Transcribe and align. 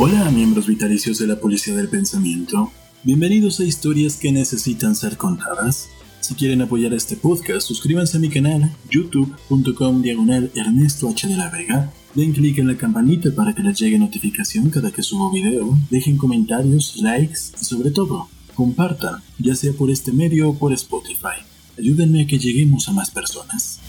Hola 0.00 0.30
miembros 0.30 0.68
vitalicios 0.68 1.18
de 1.18 1.26
la 1.26 1.40
Policía 1.40 1.74
del 1.74 1.88
Pensamiento. 1.88 2.70
Bienvenidos 3.02 3.58
a 3.58 3.64
historias 3.64 4.14
que 4.14 4.30
necesitan 4.30 4.94
ser 4.94 5.16
contadas. 5.16 5.88
Si 6.20 6.36
quieren 6.36 6.62
apoyar 6.62 6.94
este 6.94 7.16
podcast, 7.16 7.66
suscríbanse 7.66 8.16
a 8.16 8.20
mi 8.20 8.28
canal 8.28 8.70
youtube.com 8.88 10.00
diagonal 10.00 10.52
Ernesto 10.54 11.08
H 11.08 11.26
de 11.26 11.36
la 11.36 11.50
Vega. 11.50 11.92
Den 12.14 12.32
clic 12.32 12.58
en 12.58 12.68
la 12.68 12.76
campanita 12.76 13.34
para 13.34 13.52
que 13.56 13.62
les 13.64 13.76
llegue 13.76 13.98
notificación 13.98 14.70
cada 14.70 14.92
que 14.92 15.02
subo 15.02 15.32
video. 15.32 15.76
Dejen 15.90 16.16
comentarios, 16.16 16.98
likes 16.98 17.40
y 17.60 17.64
sobre 17.64 17.90
todo, 17.90 18.28
compartan, 18.54 19.16
ya 19.40 19.56
sea 19.56 19.72
por 19.72 19.90
este 19.90 20.12
medio 20.12 20.50
o 20.50 20.54
por 20.56 20.72
Spotify. 20.74 21.42
Ayúdenme 21.76 22.22
a 22.22 22.26
que 22.28 22.38
lleguemos 22.38 22.88
a 22.88 22.92
más 22.92 23.10
personas. 23.10 23.80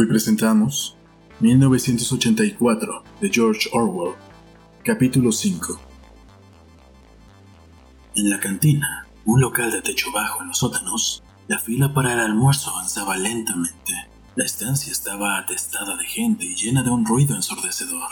Hoy 0.00 0.06
presentamos 0.06 0.96
1984 1.40 3.04
de 3.20 3.28
George 3.28 3.68
Orwell, 3.70 4.14
capítulo 4.82 5.30
5. 5.30 5.78
En 8.16 8.30
la 8.30 8.40
cantina, 8.40 9.06
un 9.26 9.42
local 9.42 9.70
de 9.70 9.82
techo 9.82 10.10
bajo 10.10 10.40
en 10.40 10.48
los 10.48 10.56
sótanos, 10.56 11.22
la 11.48 11.58
fila 11.58 11.92
para 11.92 12.14
el 12.14 12.20
almuerzo 12.20 12.70
avanzaba 12.70 13.18
lentamente. 13.18 13.92
La 14.36 14.46
estancia 14.46 14.90
estaba 14.90 15.36
atestada 15.36 15.94
de 15.98 16.06
gente 16.06 16.46
y 16.46 16.54
llena 16.54 16.82
de 16.82 16.88
un 16.88 17.04
ruido 17.04 17.36
ensordecedor. 17.36 18.08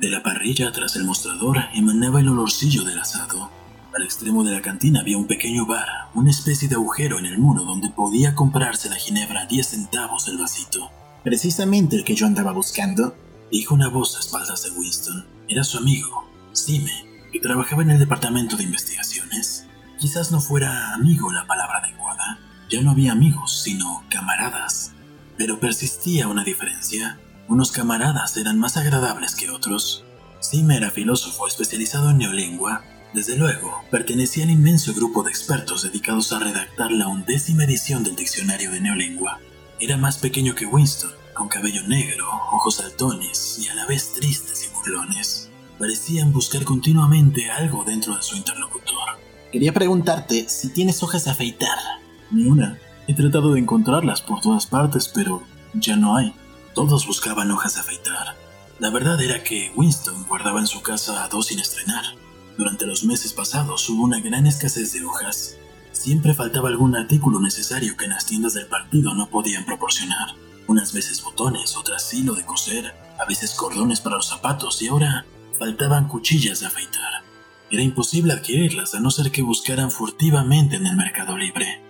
De 0.00 0.08
la 0.08 0.24
parrilla 0.24 0.72
tras 0.72 0.96
el 0.96 1.04
mostrador 1.04 1.58
emanaba 1.72 2.18
el 2.18 2.30
olorcillo 2.30 2.82
del 2.82 2.98
asado. 2.98 3.48
Al 3.94 4.02
extremo 4.02 4.42
de 4.42 4.54
la 4.54 4.60
cantina 4.60 5.02
había 5.02 5.16
un 5.16 5.28
pequeño 5.28 5.66
bar, 5.66 5.86
una 6.14 6.30
especie 6.30 6.66
de 6.66 6.74
agujero 6.74 7.20
en 7.20 7.26
el 7.26 7.38
muro 7.38 7.62
donde 7.62 7.90
podía 7.90 8.34
comprarse 8.34 8.88
la 8.88 8.96
ginebra 8.96 9.42
a 9.42 9.46
10 9.46 9.68
centavos 9.68 10.26
el 10.26 10.36
vasito. 10.38 10.90
Precisamente 11.28 11.94
el 11.94 12.04
que 12.04 12.14
yo 12.14 12.24
andaba 12.24 12.52
buscando. 12.52 13.14
Dijo 13.52 13.74
una 13.74 13.90
voz 13.90 14.16
a 14.16 14.20
espaldas 14.20 14.62
de 14.62 14.70
Winston. 14.70 15.26
Era 15.46 15.62
su 15.62 15.76
amigo, 15.76 16.26
Sime, 16.52 17.04
que 17.30 17.38
trabajaba 17.38 17.82
en 17.82 17.90
el 17.90 17.98
departamento 17.98 18.56
de 18.56 18.62
investigaciones. 18.62 19.66
Quizás 19.98 20.32
no 20.32 20.40
fuera 20.40 20.94
amigo 20.94 21.30
la 21.30 21.46
palabra 21.46 21.80
adecuada. 21.84 22.38
Ya 22.70 22.80
no 22.80 22.92
había 22.92 23.12
amigos, 23.12 23.60
sino 23.62 24.04
camaradas. 24.08 24.92
Pero 25.36 25.60
persistía 25.60 26.28
una 26.28 26.44
diferencia. 26.44 27.20
Unos 27.46 27.72
camaradas 27.72 28.34
eran 28.38 28.58
más 28.58 28.78
agradables 28.78 29.34
que 29.34 29.50
otros. 29.50 30.04
Sime 30.40 30.78
era 30.78 30.90
filósofo 30.90 31.46
especializado 31.46 32.08
en 32.08 32.16
neolengua. 32.16 32.84
Desde 33.12 33.36
luego, 33.36 33.82
pertenecía 33.90 34.44
al 34.44 34.50
inmenso 34.50 34.94
grupo 34.94 35.22
de 35.24 35.30
expertos 35.30 35.82
dedicados 35.82 36.32
a 36.32 36.38
redactar 36.38 36.90
la 36.90 37.06
undécima 37.06 37.64
edición 37.64 38.02
del 38.02 38.16
diccionario 38.16 38.70
de 38.70 38.80
neolengua. 38.80 39.40
Era 39.78 39.98
más 39.98 40.16
pequeño 40.16 40.54
que 40.54 40.66
Winston, 40.66 41.17
con 41.38 41.48
cabello 41.48 41.82
negro, 41.84 42.26
ojos 42.52 42.74
saltones 42.74 43.58
y 43.62 43.68
a 43.68 43.74
la 43.74 43.86
vez 43.86 44.12
tristes 44.12 44.68
y 44.68 44.74
burlones. 44.74 45.48
Parecían 45.78 46.32
buscar 46.32 46.64
continuamente 46.64 47.48
algo 47.48 47.84
dentro 47.84 48.16
de 48.16 48.22
su 48.22 48.36
interlocutor. 48.36 48.98
Quería 49.52 49.72
preguntarte 49.72 50.48
si 50.48 50.70
tienes 50.70 51.02
hojas 51.02 51.24
de 51.24 51.30
afeitar. 51.30 51.78
Ni 52.32 52.44
una. 52.44 52.78
He 53.06 53.14
tratado 53.14 53.52
de 53.52 53.60
encontrarlas 53.60 54.20
por 54.20 54.40
todas 54.40 54.66
partes, 54.66 55.10
pero 55.14 55.42
ya 55.74 55.96
no 55.96 56.16
hay. 56.16 56.34
Todos 56.74 57.06
buscaban 57.06 57.50
hojas 57.52 57.76
de 57.76 57.80
afeitar. 57.80 58.36
La 58.80 58.90
verdad 58.90 59.20
era 59.22 59.42
que 59.44 59.72
Winston 59.76 60.26
guardaba 60.28 60.58
en 60.58 60.66
su 60.66 60.82
casa 60.82 61.28
dos 61.30 61.46
sin 61.46 61.60
estrenar. 61.60 62.04
Durante 62.58 62.84
los 62.84 63.04
meses 63.04 63.32
pasados 63.32 63.88
hubo 63.88 64.02
una 64.02 64.20
gran 64.20 64.46
escasez 64.46 64.92
de 64.92 65.04
hojas, 65.04 65.56
Siempre 65.98 66.32
faltaba 66.32 66.68
algún 66.68 66.94
artículo 66.94 67.40
necesario 67.40 67.96
que 67.96 68.04
en 68.04 68.12
las 68.12 68.24
tiendas 68.24 68.54
del 68.54 68.66
partido 68.66 69.14
no 69.14 69.30
podían 69.30 69.64
proporcionar. 69.64 70.28
Unas 70.68 70.92
veces 70.92 71.22
botones, 71.24 71.76
otras 71.78 72.12
hilo 72.12 72.34
de 72.34 72.44
coser, 72.44 72.94
a 73.18 73.24
veces 73.24 73.54
cordones 73.54 74.00
para 74.00 74.16
los 74.16 74.28
zapatos 74.28 74.82
y 74.82 74.88
ahora 74.88 75.24
faltaban 75.58 76.08
cuchillas 76.08 76.60
de 76.60 76.66
afeitar. 76.66 77.24
Era 77.70 77.82
imposible 77.82 78.34
adquirirlas 78.34 78.94
a 78.94 79.00
no 79.00 79.10
ser 79.10 79.30
que 79.30 79.40
buscaran 79.40 79.90
furtivamente 79.90 80.76
en 80.76 80.86
el 80.86 80.94
mercado 80.94 81.38
libre. 81.38 81.82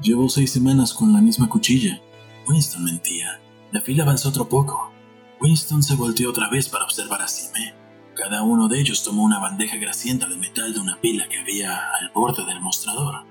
Llevo 0.00 0.28
seis 0.28 0.50
semanas 0.50 0.92
con 0.92 1.12
la 1.12 1.20
misma 1.20 1.48
cuchilla. 1.48 2.00
Winston 2.48 2.82
mentía. 2.82 3.40
La 3.70 3.80
fila 3.80 4.02
avanzó 4.02 4.30
otro 4.30 4.48
poco. 4.48 4.92
Winston 5.40 5.84
se 5.84 5.94
volteó 5.94 6.30
otra 6.30 6.50
vez 6.50 6.68
para 6.68 6.84
observar 6.84 7.22
a 7.22 7.28
Sime. 7.28 7.74
Cada 8.16 8.42
uno 8.42 8.66
de 8.66 8.80
ellos 8.80 9.04
tomó 9.04 9.22
una 9.22 9.38
bandeja 9.38 9.76
grasienta 9.76 10.26
de 10.26 10.36
metal 10.36 10.74
de 10.74 10.80
una 10.80 11.00
pila 11.00 11.28
que 11.28 11.38
había 11.38 11.76
al 12.00 12.10
borde 12.12 12.44
del 12.44 12.60
mostrador. 12.60 13.24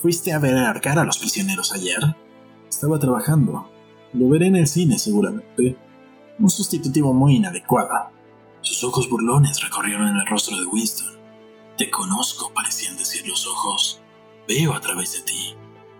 ¿Fuiste 0.00 0.32
a 0.32 0.38
ver 0.38 0.56
ahorcar 0.56 0.98
a 0.98 1.04
los 1.04 1.18
prisioneros 1.18 1.72
ayer? 1.72 1.98
Estaba 2.68 2.98
trabajando. 2.98 3.77
Lo 4.14 4.28
veré 4.28 4.46
en 4.46 4.56
el 4.56 4.66
cine 4.66 4.98
seguramente. 4.98 5.76
Un 6.38 6.48
sustitutivo 6.48 7.12
muy 7.12 7.36
inadecuado. 7.36 8.10
Sus 8.62 8.82
ojos 8.84 9.08
burlones 9.10 9.62
recorrieron 9.62 10.16
el 10.16 10.26
rostro 10.26 10.58
de 10.58 10.66
Winston. 10.66 11.18
Te 11.76 11.90
conozco, 11.90 12.52
parecían 12.54 12.96
decir 12.96 13.26
los 13.28 13.46
ojos. 13.46 14.00
Veo 14.46 14.72
a 14.72 14.80
través 14.80 15.12
de 15.12 15.20
ti. 15.22 15.54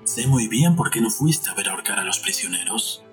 Sé 0.04 0.26
muy 0.26 0.48
bien 0.48 0.74
por 0.74 0.90
qué 0.90 1.00
no 1.02 1.10
fuiste 1.10 1.50
a 1.50 1.54
ver 1.54 1.68
ahorcar 1.68 1.98
a 1.98 2.04
los 2.04 2.18
prisioneros. 2.18 3.04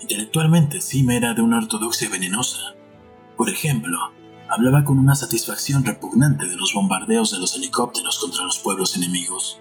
Intelectualmente 0.00 0.80
sí 0.80 1.02
me 1.04 1.16
era 1.16 1.32
de 1.32 1.42
una 1.42 1.58
ortodoxia 1.58 2.08
venenosa. 2.08 2.74
Por 3.36 3.48
ejemplo, 3.48 3.98
hablaba 4.48 4.84
con 4.84 4.98
una 4.98 5.14
satisfacción 5.14 5.84
repugnante 5.84 6.46
de 6.46 6.56
los 6.56 6.74
bombardeos 6.74 7.30
de 7.30 7.38
los 7.38 7.54
helicópteros 7.54 8.18
contra 8.18 8.44
los 8.44 8.58
pueblos 8.58 8.96
enemigos 8.96 9.60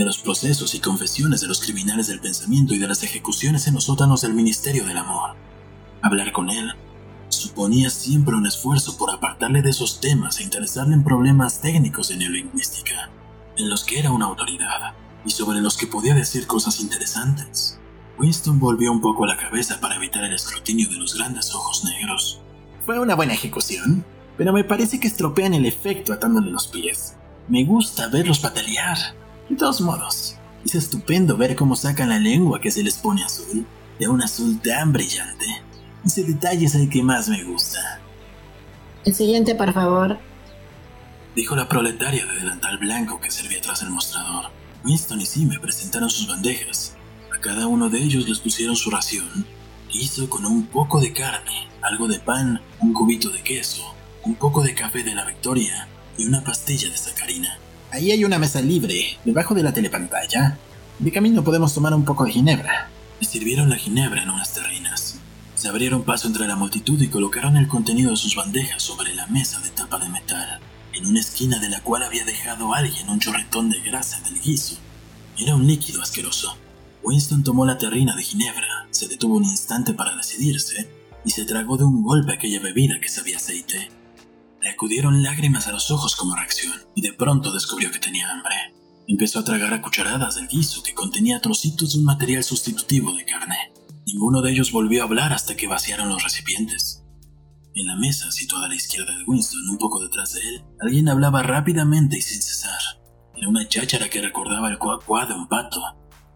de 0.00 0.06
los 0.06 0.16
procesos 0.16 0.74
y 0.74 0.80
confesiones 0.80 1.42
de 1.42 1.46
los 1.46 1.60
criminales 1.60 2.06
del 2.06 2.20
pensamiento 2.20 2.72
y 2.72 2.78
de 2.78 2.88
las 2.88 3.02
ejecuciones 3.02 3.66
en 3.66 3.74
los 3.74 3.84
sótanos 3.84 4.22
del 4.22 4.32
Ministerio 4.32 4.86
del 4.86 4.96
Amor. 4.96 5.36
Hablar 6.00 6.32
con 6.32 6.48
él 6.48 6.72
suponía 7.28 7.90
siempre 7.90 8.34
un 8.34 8.46
esfuerzo 8.46 8.96
por 8.96 9.10
apartarle 9.10 9.60
de 9.60 9.68
esos 9.68 10.00
temas 10.00 10.40
e 10.40 10.42
interesarle 10.42 10.94
en 10.94 11.04
problemas 11.04 11.60
técnicos 11.60 12.08
de 12.08 12.16
neolingüística, 12.16 13.10
en 13.58 13.68
los 13.68 13.84
que 13.84 13.98
era 13.98 14.10
una 14.10 14.24
autoridad 14.24 14.94
y 15.26 15.30
sobre 15.32 15.60
los 15.60 15.76
que 15.76 15.86
podía 15.86 16.14
decir 16.14 16.46
cosas 16.46 16.80
interesantes. 16.80 17.78
Winston 18.18 18.58
volvió 18.58 18.90
un 18.92 19.02
poco 19.02 19.26
la 19.26 19.36
cabeza 19.36 19.80
para 19.80 19.96
evitar 19.96 20.24
el 20.24 20.32
escrutinio 20.32 20.88
de 20.88 20.96
los 20.96 21.14
grandes 21.14 21.54
ojos 21.54 21.84
negros. 21.84 22.40
Fue 22.86 22.98
una 22.98 23.14
buena 23.16 23.34
ejecución, 23.34 24.02
pero 24.38 24.54
me 24.54 24.64
parece 24.64 24.98
que 24.98 25.08
estropean 25.08 25.52
el 25.52 25.66
efecto 25.66 26.14
atándole 26.14 26.50
los 26.50 26.68
pies. 26.68 27.16
Me 27.48 27.64
gusta 27.64 28.08
verlos 28.08 28.38
patalear. 28.38 29.19
De 29.50 29.56
todos 29.56 29.80
modos, 29.80 30.36
es 30.64 30.76
estupendo 30.76 31.36
ver 31.36 31.56
cómo 31.56 31.74
sacan 31.74 32.10
la 32.10 32.20
lengua 32.20 32.60
que 32.60 32.70
se 32.70 32.84
les 32.84 32.96
pone 32.96 33.24
azul, 33.24 33.66
de 33.98 34.06
un 34.06 34.22
azul 34.22 34.60
tan 34.62 34.92
brillante. 34.92 35.44
Ese 36.04 36.22
detalle 36.22 36.66
es 36.66 36.76
el 36.76 36.88
que 36.88 37.02
más 37.02 37.28
me 37.28 37.42
gusta. 37.42 38.00
El 39.04 39.12
siguiente, 39.12 39.56
por 39.56 39.72
favor. 39.72 40.18
Dijo 41.34 41.56
la 41.56 41.68
proletaria 41.68 42.24
de 42.26 42.36
delantal 42.36 42.78
blanco 42.78 43.20
que 43.20 43.32
servía 43.32 43.60
tras 43.60 43.82
el 43.82 43.90
mostrador. 43.90 44.52
Winston 44.84 45.20
y 45.20 45.26
Sime 45.26 45.58
presentaron 45.58 46.10
sus 46.10 46.28
bandejas. 46.28 46.94
A 47.36 47.40
cada 47.40 47.66
uno 47.66 47.90
de 47.90 47.98
ellos 47.98 48.28
les 48.28 48.38
pusieron 48.38 48.76
su 48.76 48.88
ración. 48.88 49.44
Hizo 49.92 50.30
con 50.30 50.46
un 50.46 50.66
poco 50.66 51.00
de 51.00 51.12
carne, 51.12 51.66
algo 51.82 52.06
de 52.06 52.20
pan, 52.20 52.60
un 52.78 52.92
cubito 52.92 53.30
de 53.30 53.42
queso, 53.42 53.82
un 54.22 54.36
poco 54.36 54.62
de 54.62 54.74
café 54.74 55.02
de 55.02 55.16
la 55.16 55.24
Victoria 55.24 55.88
y 56.16 56.24
una 56.24 56.44
pastilla 56.44 56.88
de 56.88 56.96
sacarina. 56.96 57.58
Ahí 57.92 58.12
hay 58.12 58.24
una 58.24 58.38
mesa 58.38 58.60
libre, 58.60 59.18
debajo 59.24 59.52
de 59.52 59.64
la 59.64 59.72
telepantalla. 59.72 60.56
De 61.00 61.10
camino 61.10 61.42
podemos 61.42 61.74
tomar 61.74 61.92
un 61.92 62.04
poco 62.04 62.24
de 62.24 62.30
ginebra. 62.30 62.88
Le 63.20 63.26
sirvieron 63.26 63.68
la 63.68 63.76
ginebra 63.76 64.22
en 64.22 64.30
unas 64.30 64.54
terrinas. 64.54 65.18
Se 65.56 65.68
abrieron 65.68 66.04
paso 66.04 66.28
entre 66.28 66.46
la 66.46 66.54
multitud 66.54 67.00
y 67.02 67.08
colocaron 67.08 67.56
el 67.56 67.66
contenido 67.66 68.12
de 68.12 68.16
sus 68.16 68.36
bandejas 68.36 68.80
sobre 68.80 69.12
la 69.14 69.26
mesa 69.26 69.60
de 69.60 69.70
tapa 69.70 69.98
de 69.98 70.08
metal, 70.08 70.60
en 70.92 71.04
una 71.04 71.18
esquina 71.18 71.58
de 71.58 71.68
la 71.68 71.80
cual 71.80 72.04
había 72.04 72.24
dejado 72.24 72.72
alguien 72.74 73.10
un 73.10 73.18
chorretón 73.18 73.70
de 73.70 73.80
grasa 73.80 74.20
del 74.20 74.40
guiso. 74.40 74.78
Era 75.36 75.56
un 75.56 75.66
líquido 75.66 76.00
asqueroso. 76.00 76.56
Winston 77.02 77.42
tomó 77.42 77.66
la 77.66 77.76
terrina 77.76 78.14
de 78.14 78.22
ginebra, 78.22 78.86
se 78.90 79.08
detuvo 79.08 79.34
un 79.34 79.44
instante 79.44 79.94
para 79.94 80.14
decidirse 80.14 80.88
y 81.24 81.30
se 81.30 81.44
tragó 81.44 81.76
de 81.76 81.84
un 81.84 82.04
golpe 82.04 82.34
aquella 82.34 82.60
bebida 82.60 83.00
que 83.00 83.08
sabía 83.08 83.38
aceite. 83.38 83.90
Le 84.60 84.70
acudieron 84.70 85.22
lágrimas 85.22 85.66
a 85.66 85.72
los 85.72 85.90
ojos 85.90 86.16
como 86.16 86.36
reacción, 86.36 86.74
y 86.94 87.02
de 87.02 87.12
pronto 87.12 87.52
descubrió 87.52 87.90
que 87.90 87.98
tenía 87.98 88.30
hambre. 88.30 88.54
Empezó 89.06 89.40
a 89.40 89.44
tragar 89.44 89.72
a 89.72 89.82
cucharadas 89.82 90.36
del 90.36 90.48
guiso 90.48 90.82
que 90.82 90.94
contenía 90.94 91.40
trocitos 91.40 91.92
de 91.92 91.98
un 91.98 92.04
material 92.04 92.44
sustitutivo 92.44 93.12
de 93.14 93.24
carne. 93.24 93.72
Ninguno 94.06 94.42
de 94.42 94.52
ellos 94.52 94.72
volvió 94.72 95.02
a 95.02 95.06
hablar 95.06 95.32
hasta 95.32 95.56
que 95.56 95.66
vaciaron 95.66 96.08
los 96.08 96.22
recipientes. 96.22 97.02
En 97.74 97.86
la 97.86 97.96
mesa, 97.96 98.30
situada 98.30 98.66
a 98.66 98.68
la 98.68 98.74
izquierda 98.74 99.16
de 99.16 99.24
Winston, 99.24 99.68
un 99.68 99.78
poco 99.78 100.02
detrás 100.02 100.34
de 100.34 100.40
él, 100.40 100.64
alguien 100.80 101.08
hablaba 101.08 101.42
rápidamente 101.42 102.18
y 102.18 102.22
sin 102.22 102.42
cesar. 102.42 102.80
Era 103.36 103.48
una 103.48 103.66
cháchara 103.68 104.10
que 104.10 104.20
recordaba 104.20 104.68
el 104.68 104.78
cuacuá 104.78 105.24
de 105.26 105.34
un 105.34 105.48
pato. 105.48 105.80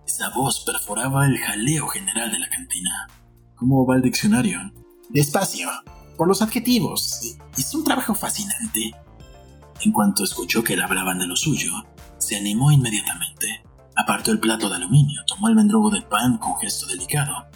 Esa 0.07 0.31
voz 0.31 0.65
perforaba 0.65 1.27
el 1.27 1.39
jaleo 1.39 1.89
general 1.89 2.31
de 2.31 2.39
la 2.39 2.49
cantina. 2.49 3.09
¿Cómo 3.57 3.85
va 3.85 3.97
el 3.97 4.03
diccionario? 4.03 4.73
Despacio, 5.11 5.69
por 6.17 6.29
los 6.29 6.43
adjetivos. 6.43 7.37
Es 7.57 7.75
un 7.75 7.85
trabajo 7.85 8.15
fascinante. 8.15 8.93
En 9.83 9.93
cuanto 9.93 10.25
escuchó 10.25 10.63
que 10.63 10.77
le 10.77 10.83
hablaban 10.83 11.19
de 11.19 11.27
lo 11.27 11.37
suyo, 11.37 11.73
se 12.19 12.37
animó 12.37 12.73
inmediatamente. 12.73 13.63
Apartó 13.97 14.33
el 14.33 14.41
plato 14.41 14.69
de 14.69 14.77
aluminio, 14.77 15.23
tomó 15.27 15.49
el 15.49 15.55
mendrugo 15.55 15.91
de 15.91 16.03
pan 16.03 16.39
con 16.39 16.57
gesto 16.59 16.87
delicado 16.87 17.47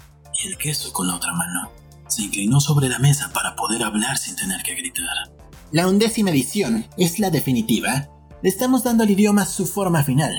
y 0.43 0.49
el 0.49 0.57
queso 0.57 0.93
con 0.93 1.07
la 1.07 1.17
otra 1.17 1.33
mano. 1.33 1.71
Se 2.09 2.23
inclinó 2.23 2.61
sobre 2.61 2.89
la 2.89 2.99
mesa 2.99 3.31
para 3.33 3.57
poder 3.57 3.83
hablar 3.83 4.19
sin 4.19 4.37
tener 4.37 4.63
que 4.63 4.75
gritar. 4.75 5.05
La 5.73 5.87
undécima 5.87 6.31
edición 6.31 6.87
es 6.97 7.19
la 7.19 7.31
definitiva. 7.31 8.09
Le 8.43 8.49
estamos 8.49 8.85
dando 8.85 9.03
al 9.03 9.11
idioma 9.11 9.45
su 9.45 9.67
forma 9.67 10.03
final, 10.05 10.33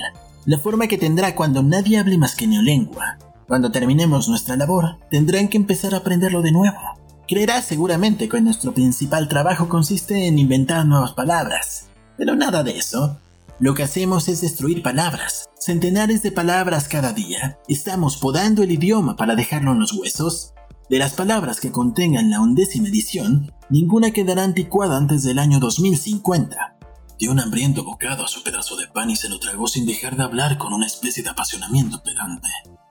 la 0.46 0.58
forma 0.58 0.86
que 0.86 0.98
tendrá 0.98 1.34
cuando 1.34 1.62
nadie 1.62 1.98
hable 1.98 2.18
más 2.18 2.34
que 2.34 2.46
neolengua. 2.46 3.18
Cuando 3.46 3.70
terminemos 3.70 4.28
nuestra 4.28 4.56
labor, 4.56 4.98
tendrán 5.10 5.48
que 5.48 5.56
empezar 5.56 5.94
a 5.94 5.98
aprenderlo 5.98 6.40
de 6.40 6.52
nuevo. 6.52 6.99
Creerá 7.30 7.62
seguramente 7.62 8.28
que 8.28 8.40
nuestro 8.40 8.74
principal 8.74 9.28
trabajo 9.28 9.68
consiste 9.68 10.26
en 10.26 10.40
inventar 10.40 10.84
nuevas 10.84 11.12
palabras, 11.12 11.86
pero 12.18 12.34
nada 12.34 12.64
de 12.64 12.76
eso. 12.76 13.20
Lo 13.60 13.72
que 13.72 13.84
hacemos 13.84 14.26
es 14.26 14.40
destruir 14.40 14.82
palabras, 14.82 15.48
centenares 15.56 16.24
de 16.24 16.32
palabras 16.32 16.88
cada 16.88 17.12
día. 17.12 17.60
Estamos 17.68 18.16
podando 18.16 18.64
el 18.64 18.72
idioma 18.72 19.14
para 19.14 19.36
dejarlo 19.36 19.70
en 19.70 19.78
los 19.78 19.92
huesos. 19.92 20.54
De 20.88 20.98
las 20.98 21.12
palabras 21.12 21.60
que 21.60 21.70
contengan 21.70 22.30
la 22.30 22.40
undécima 22.40 22.88
edición, 22.88 23.52
ninguna 23.68 24.10
quedará 24.10 24.42
anticuada 24.42 24.96
antes 24.96 25.22
del 25.22 25.38
año 25.38 25.60
2050. 25.60 26.78
Dio 27.16 27.30
un 27.30 27.38
hambriento 27.38 27.84
bocado 27.84 28.24
a 28.24 28.28
su 28.28 28.42
pedazo 28.42 28.74
de 28.74 28.88
pan 28.88 29.08
y 29.08 29.14
se 29.14 29.28
lo 29.28 29.38
tragó 29.38 29.68
sin 29.68 29.86
dejar 29.86 30.16
de 30.16 30.24
hablar 30.24 30.58
con 30.58 30.72
una 30.72 30.86
especie 30.86 31.22
de 31.22 31.30
apasionamiento 31.30 32.02
pedante. 32.02 32.48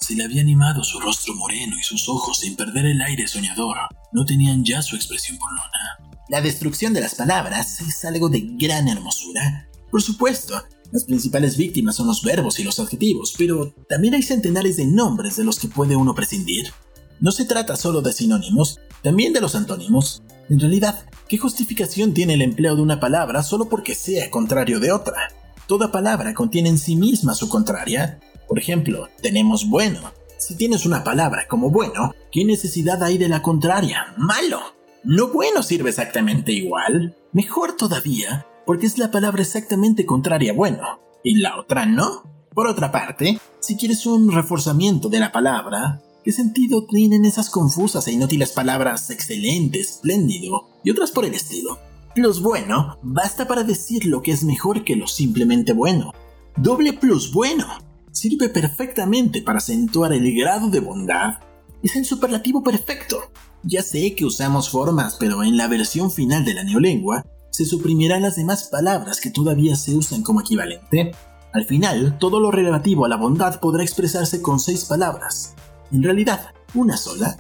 Se 0.10 0.16
le 0.16 0.24
había 0.24 0.42
animado 0.42 0.84
su 0.84 1.00
rostro 1.00 1.36
moreno 1.36 1.78
y 1.78 1.84
sus 1.84 2.10
ojos 2.10 2.40
sin 2.40 2.56
perder 2.56 2.88
el 2.88 3.00
aire 3.00 3.28
soñador. 3.28 3.78
No 4.12 4.26
tenían 4.26 4.66
ya 4.66 4.82
su 4.82 4.96
expresión 4.96 5.38
burlona. 5.38 6.16
La 6.30 6.42
destrucción 6.42 6.96
de 6.96 7.02
las 7.02 7.14
palabras 7.14 7.80
es 7.82 8.04
algo 8.06 8.28
de 8.28 8.42
gran 8.58 8.88
hermosura. 8.88 9.70
Por 9.92 10.02
supuesto, 10.02 10.60
las 10.92 11.04
principales 11.04 11.58
víctimas 11.58 11.96
son 11.96 12.08
los 12.08 12.24
verbos 12.24 12.60
y 12.60 12.64
los 12.64 12.80
adjetivos, 12.80 13.36
pero 13.38 13.72
también 13.88 14.16
hay 14.16 14.24
centenares 14.24 14.78
de 14.78 14.88
nombres 14.88 15.36
de 15.36 15.44
los 15.44 15.60
que 15.60 15.68
puede 15.68 15.96
uno 15.96 16.16
prescindir. 16.16 16.74
No 17.20 17.32
se 17.32 17.46
trata 17.46 17.76
solo 17.76 18.02
de 18.02 18.12
sinónimos, 18.12 18.80
también 19.04 19.32
de 19.32 19.42
los 19.42 19.54
antónimos. 19.54 20.24
En 20.50 20.60
realidad, 20.60 21.06
¿qué 21.28 21.38
justificación 21.38 22.16
tiene 22.16 22.34
el 22.34 22.42
empleo 22.42 22.76
de 22.76 22.82
una 22.82 23.00
palabra 23.00 23.44
solo 23.44 23.70
porque 23.70 23.94
sea 23.94 24.32
contrario 24.32 24.80
de 24.80 24.92
otra? 24.92 25.28
Toda 25.68 25.92
palabra 25.92 26.34
contiene 26.34 26.70
en 26.70 26.80
sí 26.80 26.96
misma 26.96 27.36
su 27.36 27.48
contraria. 27.48 28.20
Por 28.50 28.58
ejemplo, 28.58 29.08
tenemos 29.22 29.70
bueno. 29.70 30.12
Si 30.40 30.56
tienes 30.56 30.88
una 30.88 31.04
palabra 31.04 31.46
como 31.48 31.70
bueno, 31.70 32.16
¿qué 32.32 32.44
necesidad 32.44 33.04
hay 33.04 33.20
de 33.20 33.30
la 33.30 33.44
contraria? 33.44 34.16
Malo. 34.18 34.60
¿No 35.04 35.28
bueno 35.28 35.62
sirve 35.62 35.92
exactamente 35.92 36.52
igual? 36.52 37.16
Mejor 37.32 37.78
todavía, 37.78 38.48
porque 38.66 38.88
es 38.88 38.98
la 38.98 39.12
palabra 39.12 39.44
exactamente 39.44 40.06
contraria 40.06 40.52
a 40.52 40.56
bueno, 40.56 41.00
y 41.24 41.36
la 41.36 41.60
otra 41.60 41.86
no. 41.86 42.24
Por 42.54 42.68
otra 42.68 42.92
parte, 42.92 43.40
si 43.60 43.78
quieres 43.78 44.08
un 44.08 44.32
reforzamiento 44.32 45.08
de 45.10 45.20
la 45.20 45.32
palabra, 45.32 46.02
¿Qué 46.24 46.34
sentido 46.34 46.86
tienen 46.86 47.24
esas 47.24 47.50
confusas 47.50 48.06
e 48.08 48.12
inútiles 48.12 48.52
palabras 48.52 49.10
excelente, 49.10 49.80
espléndido 49.80 50.68
y 50.84 50.92
otras 50.92 51.12
por 51.12 51.24
el 51.24 51.34
estilo? 51.34 51.80
Plus 52.14 52.42
bueno 52.42 52.98
basta 53.02 53.48
para 53.48 53.64
decir 53.64 54.06
lo 54.06 54.22
que 54.22 54.34
es 54.34 54.44
mejor 54.44 54.84
que 54.84 54.98
lo 54.98 55.08
simplemente 55.08 55.72
bueno. 55.72 56.14
Doble 56.58 56.92
plus 56.92 57.32
bueno 57.32 57.66
sirve 58.12 58.50
perfectamente 58.50 59.42
para 59.42 59.60
acentuar 59.60 60.14
el 60.14 60.36
grado 60.36 60.70
de 60.70 60.80
bondad. 60.80 61.40
Es 61.84 61.96
el 61.96 62.06
superlativo 62.06 62.64
perfecto. 62.64 63.32
Ya 63.64 63.84
sé 63.84 64.16
que 64.16 64.26
usamos 64.26 64.70
formas, 64.70 65.18
pero 65.20 65.44
en 65.44 65.58
la 65.58 65.68
versión 65.68 66.12
final 66.12 66.46
de 66.46 66.54
la 66.54 66.64
neolengua 66.64 67.26
se 67.52 67.66
suprimirán 67.66 68.22
las 68.22 68.36
demás 68.36 68.70
palabras 68.72 69.20
que 69.20 69.32
todavía 69.32 69.76
se 69.76 69.96
usan 69.96 70.24
como 70.24 70.42
equivalente. 70.42 71.12
Al 71.54 71.66
final, 71.66 72.18
todo 72.20 72.40
lo 72.40 72.52
relativo 72.52 73.06
a 73.06 73.10
la 73.10 73.18
bondad 73.18 73.60
podrá 73.60 73.84
expresarse 73.84 74.42
con 74.42 74.60
seis 74.60 74.86
palabras, 74.86 75.56
en 75.92 76.04
realidad, 76.04 76.54
una 76.76 76.96
sola. 76.96 77.38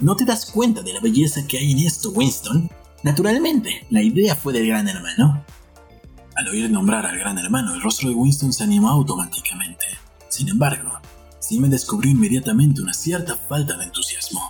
¿No 0.00 0.16
te 0.16 0.24
das 0.24 0.50
cuenta 0.50 0.82
de 0.82 0.92
la 0.92 1.00
belleza 1.00 1.46
que 1.46 1.58
hay 1.58 1.72
en 1.72 1.78
esto, 1.78 2.10
Winston? 2.10 2.68
Naturalmente, 3.04 3.86
la 3.90 4.02
idea 4.02 4.34
fue 4.34 4.52
del 4.52 4.66
gran 4.66 4.88
hermano. 4.88 5.44
Al 6.34 6.48
oír 6.48 6.70
nombrar 6.70 7.06
al 7.06 7.18
gran 7.18 7.38
hermano, 7.38 7.74
el 7.74 7.82
rostro 7.82 8.08
de 8.08 8.14
Winston 8.14 8.52
se 8.52 8.64
animó 8.64 8.90
automáticamente. 8.90 9.84
Sin 10.32 10.48
embargo, 10.48 10.92
me 11.58 11.68
descubrió 11.68 12.10
inmediatamente 12.10 12.80
una 12.80 12.94
cierta 12.94 13.36
falta 13.36 13.76
de 13.76 13.84
entusiasmo. 13.84 14.40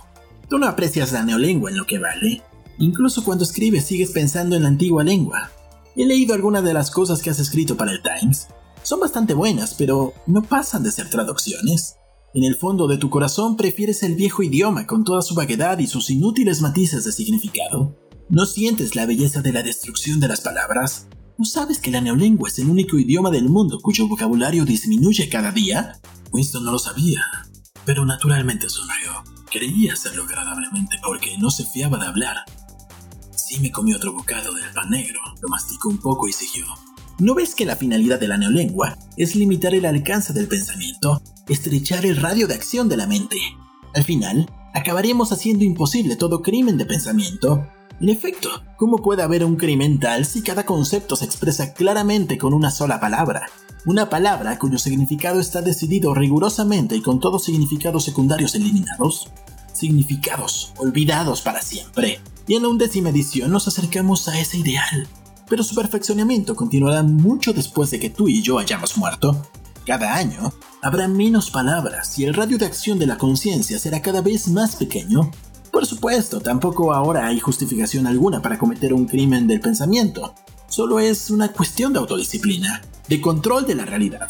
Tú 0.49 0.57
no 0.57 0.67
aprecias 0.67 1.11
la 1.11 1.23
neolengua 1.23 1.69
en 1.69 1.77
lo 1.77 1.85
que 1.85 1.99
vale. 1.99 2.41
Incluso 2.79 3.25
cuando 3.25 3.43
escribes 3.43 3.83
sigues 3.83 4.11
pensando 4.11 4.55
en 4.55 4.63
la 4.63 4.69
antigua 4.69 5.03
lengua. 5.03 5.51
He 5.97 6.05
leído 6.05 6.33
algunas 6.33 6.63
de 6.63 6.73
las 6.73 6.89
cosas 6.89 7.21
que 7.21 7.29
has 7.29 7.39
escrito 7.39 7.75
para 7.75 7.91
el 7.91 8.01
Times. 8.01 8.47
Son 8.81 8.99
bastante 8.99 9.33
buenas, 9.33 9.73
pero 9.73 10.13
no 10.25 10.41
pasan 10.43 10.83
de 10.83 10.91
ser 10.91 11.09
traducciones. 11.09 11.95
En 12.33 12.45
el 12.45 12.55
fondo 12.55 12.87
de 12.87 12.97
tu 12.97 13.09
corazón 13.09 13.57
prefieres 13.57 14.01
el 14.03 14.15
viejo 14.15 14.41
idioma 14.41 14.87
con 14.87 15.03
toda 15.03 15.21
su 15.21 15.35
vaguedad 15.35 15.79
y 15.79 15.87
sus 15.87 16.09
inútiles 16.09 16.61
matices 16.61 17.03
de 17.03 17.11
significado. 17.11 17.97
¿No 18.29 18.45
sientes 18.45 18.95
la 18.95 19.05
belleza 19.05 19.41
de 19.41 19.51
la 19.51 19.61
destrucción 19.61 20.21
de 20.21 20.29
las 20.29 20.39
palabras? 20.39 21.07
¿No 21.35 21.45
sabes 21.45 21.79
que 21.79 21.89
la 21.89 21.99
neolengua 21.99 22.47
es 22.47 22.59
el 22.59 22.69
único 22.69 22.97
idioma 22.99 23.31
del 23.31 23.49
mundo 23.49 23.79
cuyo 23.81 24.07
vocabulario 24.07 24.65
disminuye 24.65 25.29
cada 25.29 25.51
día? 25.51 25.99
Winston 26.31 26.63
no 26.63 26.71
lo 26.71 26.79
sabía, 26.79 27.21
pero 27.85 28.05
naturalmente 28.05 28.69
sonrió. 28.69 29.23
Creía 29.51 29.93
hacerlo 29.93 30.23
agradablemente 30.23 30.97
porque 31.03 31.35
no 31.39 31.49
se 31.49 31.65
fiaba 31.65 31.97
de 31.97 32.05
hablar. 32.05 32.37
Sí 33.35 33.59
me 33.59 33.71
comió 33.71 33.97
otro 33.97 34.13
bocado 34.13 34.53
del 34.53 34.71
pan 34.73 34.91
negro, 34.91 35.19
lo 35.41 35.49
masticó 35.49 35.89
un 35.89 35.97
poco 35.97 36.27
y 36.27 36.33
siguió. 36.33 36.65
¿No 37.17 37.33
ves 37.33 37.55
que 37.55 37.65
la 37.65 37.75
finalidad 37.75 38.19
de 38.19 38.27
la 38.27 38.37
neolengua 38.37 38.97
es 39.17 39.35
limitar 39.35 39.73
el 39.73 39.85
alcance 39.85 40.33
del 40.33 40.47
pensamiento, 40.47 41.21
estrechar 41.47 42.05
el 42.05 42.17
radio 42.17 42.47
de 42.47 42.53
acción 42.53 42.89
de 42.89 42.97
la 42.97 43.07
mente? 43.07 43.37
Al 43.95 44.03
final, 44.03 44.51
acabaremos 44.73 45.31
haciendo 45.31 45.63
imposible 45.63 46.15
todo 46.15 46.43
crimen 46.43 46.77
de 46.77 46.85
pensamiento. 46.85 47.67
En 48.03 48.09
efecto, 48.09 48.49
¿cómo 48.75 48.97
puede 48.97 49.23
haber 49.23 49.45
un 49.45 49.55
crimen 49.55 49.97
si 50.25 50.41
cada 50.41 50.65
concepto 50.65 51.15
se 51.15 51.23
expresa 51.23 51.73
claramente 51.73 52.37
con 52.37 52.53
una 52.53 52.69
sola 52.69 52.99
palabra? 52.99 53.49
Una 53.85 54.09
palabra 54.09 54.59
cuyo 54.59 54.77
significado 54.77 55.39
está 55.39 55.61
decidido 55.61 56.13
rigurosamente 56.13 56.97
y 56.97 57.01
con 57.01 57.21
todos 57.21 57.45
significados 57.45 58.03
secundarios 58.03 58.55
eliminados. 58.55 59.29
Significados 59.73 60.73
olvidados 60.77 61.41
para 61.41 61.61
siempre. 61.61 62.19
Y 62.45 62.55
en 62.55 62.63
la 62.63 62.67
undécima 62.67 63.09
edición 63.09 63.51
nos 63.51 63.69
acercamos 63.69 64.27
a 64.27 64.37
ese 64.37 64.57
ideal 64.57 65.07
pero 65.49 65.63
su 65.63 65.75
perfeccionamiento 65.75 66.55
continuará 66.55 67.03
mucho 67.03 67.53
después 67.53 67.91
de 67.91 67.99
que 67.99 68.09
tú 68.09 68.27
y 68.27 68.41
yo 68.41 68.57
hayamos 68.57 68.97
muerto. 68.97 69.39
Cada 69.85 70.15
año 70.15 70.51
habrá 70.81 71.07
menos 71.07 71.51
palabras 71.51 72.17
y 72.17 72.23
el 72.23 72.33
radio 72.33 72.57
de 72.57 72.65
acción 72.65 72.97
de 72.97 73.05
la 73.05 73.17
conciencia 73.17 73.77
será 73.77 74.01
cada 74.01 74.21
vez 74.21 74.47
más 74.47 74.75
pequeño. 74.75 75.29
Por 75.73 75.87
supuesto, 75.87 76.39
tampoco 76.39 76.93
ahora 76.93 77.25
hay 77.25 77.39
justificación 77.39 78.05
alguna 78.05 78.43
para 78.43 78.59
cometer 78.59 78.93
un 78.93 79.07
crimen 79.07 79.47
del 79.47 79.59
pensamiento. 79.59 80.35
Solo 80.67 80.99
es 80.99 81.31
una 81.31 81.51
cuestión 81.51 81.91
de 81.91 81.97
autodisciplina, 81.97 82.83
de 83.09 83.19
control 83.19 83.65
de 83.65 83.73
la 83.73 83.83
realidad. 83.83 84.29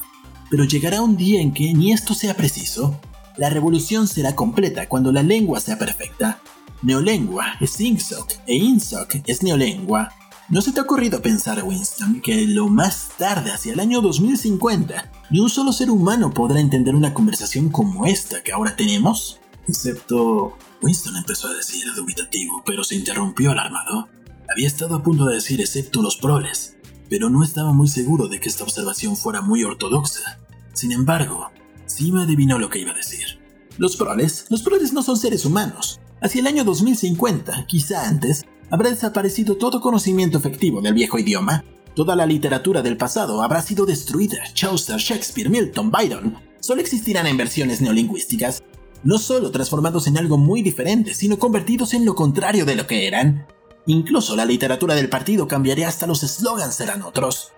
Pero 0.49 0.63
llegará 0.63 1.01
un 1.01 1.17
día 1.17 1.41
en 1.41 1.53
que 1.53 1.73
ni 1.73 1.91
esto 1.91 2.13
sea 2.13 2.37
preciso. 2.37 2.97
La 3.35 3.49
revolución 3.49 4.07
será 4.07 4.37
completa 4.37 4.87
cuando 4.87 5.11
la 5.11 5.21
lengua 5.21 5.59
sea 5.59 5.77
perfecta. 5.77 6.39
Neolengua 6.81 7.57
es 7.59 7.77
Insoc 7.77 8.35
e 8.47 8.55
Insoc 8.55 9.15
es 9.27 9.43
neolengua. 9.43 10.13
¿No 10.47 10.61
se 10.61 10.71
te 10.71 10.79
ha 10.79 10.83
ocurrido 10.83 11.21
pensar, 11.21 11.61
Winston, 11.61 12.21
que 12.21 12.47
lo 12.47 12.69
más 12.69 13.09
tarde, 13.17 13.51
hacia 13.51 13.73
el 13.73 13.81
año 13.81 13.99
2050, 13.99 15.11
ni 15.29 15.41
un 15.41 15.49
solo 15.49 15.73
ser 15.73 15.91
humano 15.91 16.33
podrá 16.33 16.61
entender 16.61 16.95
una 16.95 17.13
conversación 17.13 17.67
como 17.67 18.05
esta 18.05 18.41
que 18.41 18.53
ahora 18.53 18.77
tenemos? 18.77 19.41
Excepto... 19.67 20.55
Winston 20.83 21.15
empezó 21.15 21.47
a 21.47 21.53
decir 21.53 21.85
dubitativo, 21.95 22.61
pero 22.65 22.83
se 22.83 22.95
interrumpió 22.95 23.51
alarmado. 23.51 24.09
Había 24.51 24.67
estado 24.67 24.95
a 24.95 25.03
punto 25.03 25.25
de 25.25 25.35
decir 25.35 25.61
excepto 25.61 26.01
los 26.01 26.17
proles, 26.17 26.75
pero 27.09 27.29
no 27.29 27.41
estaba 27.41 27.71
muy 27.71 27.87
seguro 27.87 28.27
de 28.27 28.41
que 28.41 28.49
esta 28.49 28.65
observación 28.65 29.15
fuera 29.15 29.39
muy 29.39 29.63
ortodoxa. 29.63 30.39
Sin 30.73 30.91
embargo, 30.91 31.51
sí 31.85 32.11
adivinó 32.17 32.59
lo 32.59 32.69
que 32.69 32.79
iba 32.79 32.91
a 32.91 32.95
decir. 32.95 33.39
Los 33.77 33.95
proles, 33.95 34.45
los 34.49 34.61
proles 34.61 34.91
no 34.91 35.03
son 35.03 35.15
seres 35.15 35.45
humanos. 35.45 36.01
Hacia 36.21 36.41
el 36.41 36.47
año 36.47 36.65
2050, 36.65 37.65
quizá 37.65 38.07
antes, 38.07 38.45
habrá 38.69 38.89
desaparecido 38.89 39.55
todo 39.55 39.79
conocimiento 39.79 40.37
efectivo 40.37 40.81
del 40.81 40.93
viejo 40.93 41.17
idioma. 41.17 41.63
Toda 41.95 42.15
la 42.15 42.25
literatura 42.25 42.81
del 42.81 42.97
pasado 42.97 43.41
habrá 43.41 43.61
sido 43.61 43.85
destruida. 43.85 44.37
Chaucer, 44.53 44.97
Shakespeare, 44.97 45.49
Milton, 45.49 45.91
Byron. 45.91 46.37
Solo 46.59 46.81
existirán 46.81 47.27
en 47.27 47.37
versiones 47.37 47.81
neolingüísticas, 47.81 48.63
no 49.03 49.17
solo 49.17 49.51
transformados 49.51 50.07
en 50.07 50.17
algo 50.17 50.37
muy 50.37 50.61
diferente, 50.61 51.13
sino 51.13 51.37
convertidos 51.37 51.93
en 51.93 52.05
lo 52.05 52.15
contrario 52.15 52.65
de 52.65 52.75
lo 52.75 52.87
que 52.87 53.07
eran. 53.07 53.47
Incluso 53.85 54.35
la 54.35 54.45
literatura 54.45 54.95
del 54.95 55.09
partido 55.09 55.47
cambiaría 55.47 55.87
hasta 55.87 56.07
los 56.07 56.23
eslogans 56.23 56.75
serán 56.75 57.01
otros. 57.01 57.51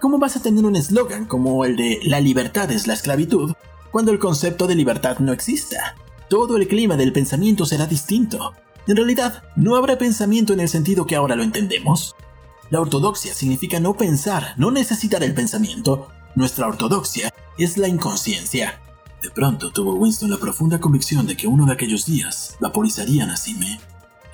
¿Cómo 0.00 0.18
vas 0.18 0.36
a 0.36 0.42
tener 0.42 0.64
un 0.64 0.76
eslogan 0.76 1.26
como 1.26 1.64
el 1.64 1.76
de 1.76 2.00
la 2.04 2.20
libertad 2.20 2.70
es 2.70 2.86
la 2.86 2.94
esclavitud 2.94 3.54
cuando 3.90 4.12
el 4.12 4.18
concepto 4.18 4.66
de 4.66 4.74
libertad 4.74 5.18
no 5.18 5.32
exista? 5.32 5.96
Todo 6.28 6.56
el 6.56 6.68
clima 6.68 6.96
del 6.96 7.12
pensamiento 7.12 7.66
será 7.66 7.86
distinto. 7.86 8.54
En 8.86 8.96
realidad, 8.96 9.42
no 9.54 9.76
habrá 9.76 9.98
pensamiento 9.98 10.52
en 10.52 10.60
el 10.60 10.68
sentido 10.68 11.06
que 11.06 11.14
ahora 11.14 11.36
lo 11.36 11.42
entendemos. 11.42 12.16
La 12.70 12.80
ortodoxia 12.80 13.34
significa 13.34 13.80
no 13.80 13.96
pensar, 13.96 14.54
no 14.56 14.70
necesitar 14.70 15.22
el 15.22 15.34
pensamiento. 15.34 16.08
Nuestra 16.34 16.66
ortodoxia 16.66 17.32
es 17.58 17.76
la 17.76 17.86
inconsciencia. 17.86 18.80
De 19.22 19.30
pronto 19.30 19.70
tuvo 19.70 19.94
Winston 19.94 20.30
la 20.30 20.36
profunda 20.36 20.80
convicción 20.80 21.26
de 21.28 21.36
que 21.36 21.46
uno 21.46 21.64
de 21.64 21.72
aquellos 21.72 22.06
días 22.06 22.56
vaporizarían 22.60 23.30
a 23.30 23.36
Sime. 23.36 23.78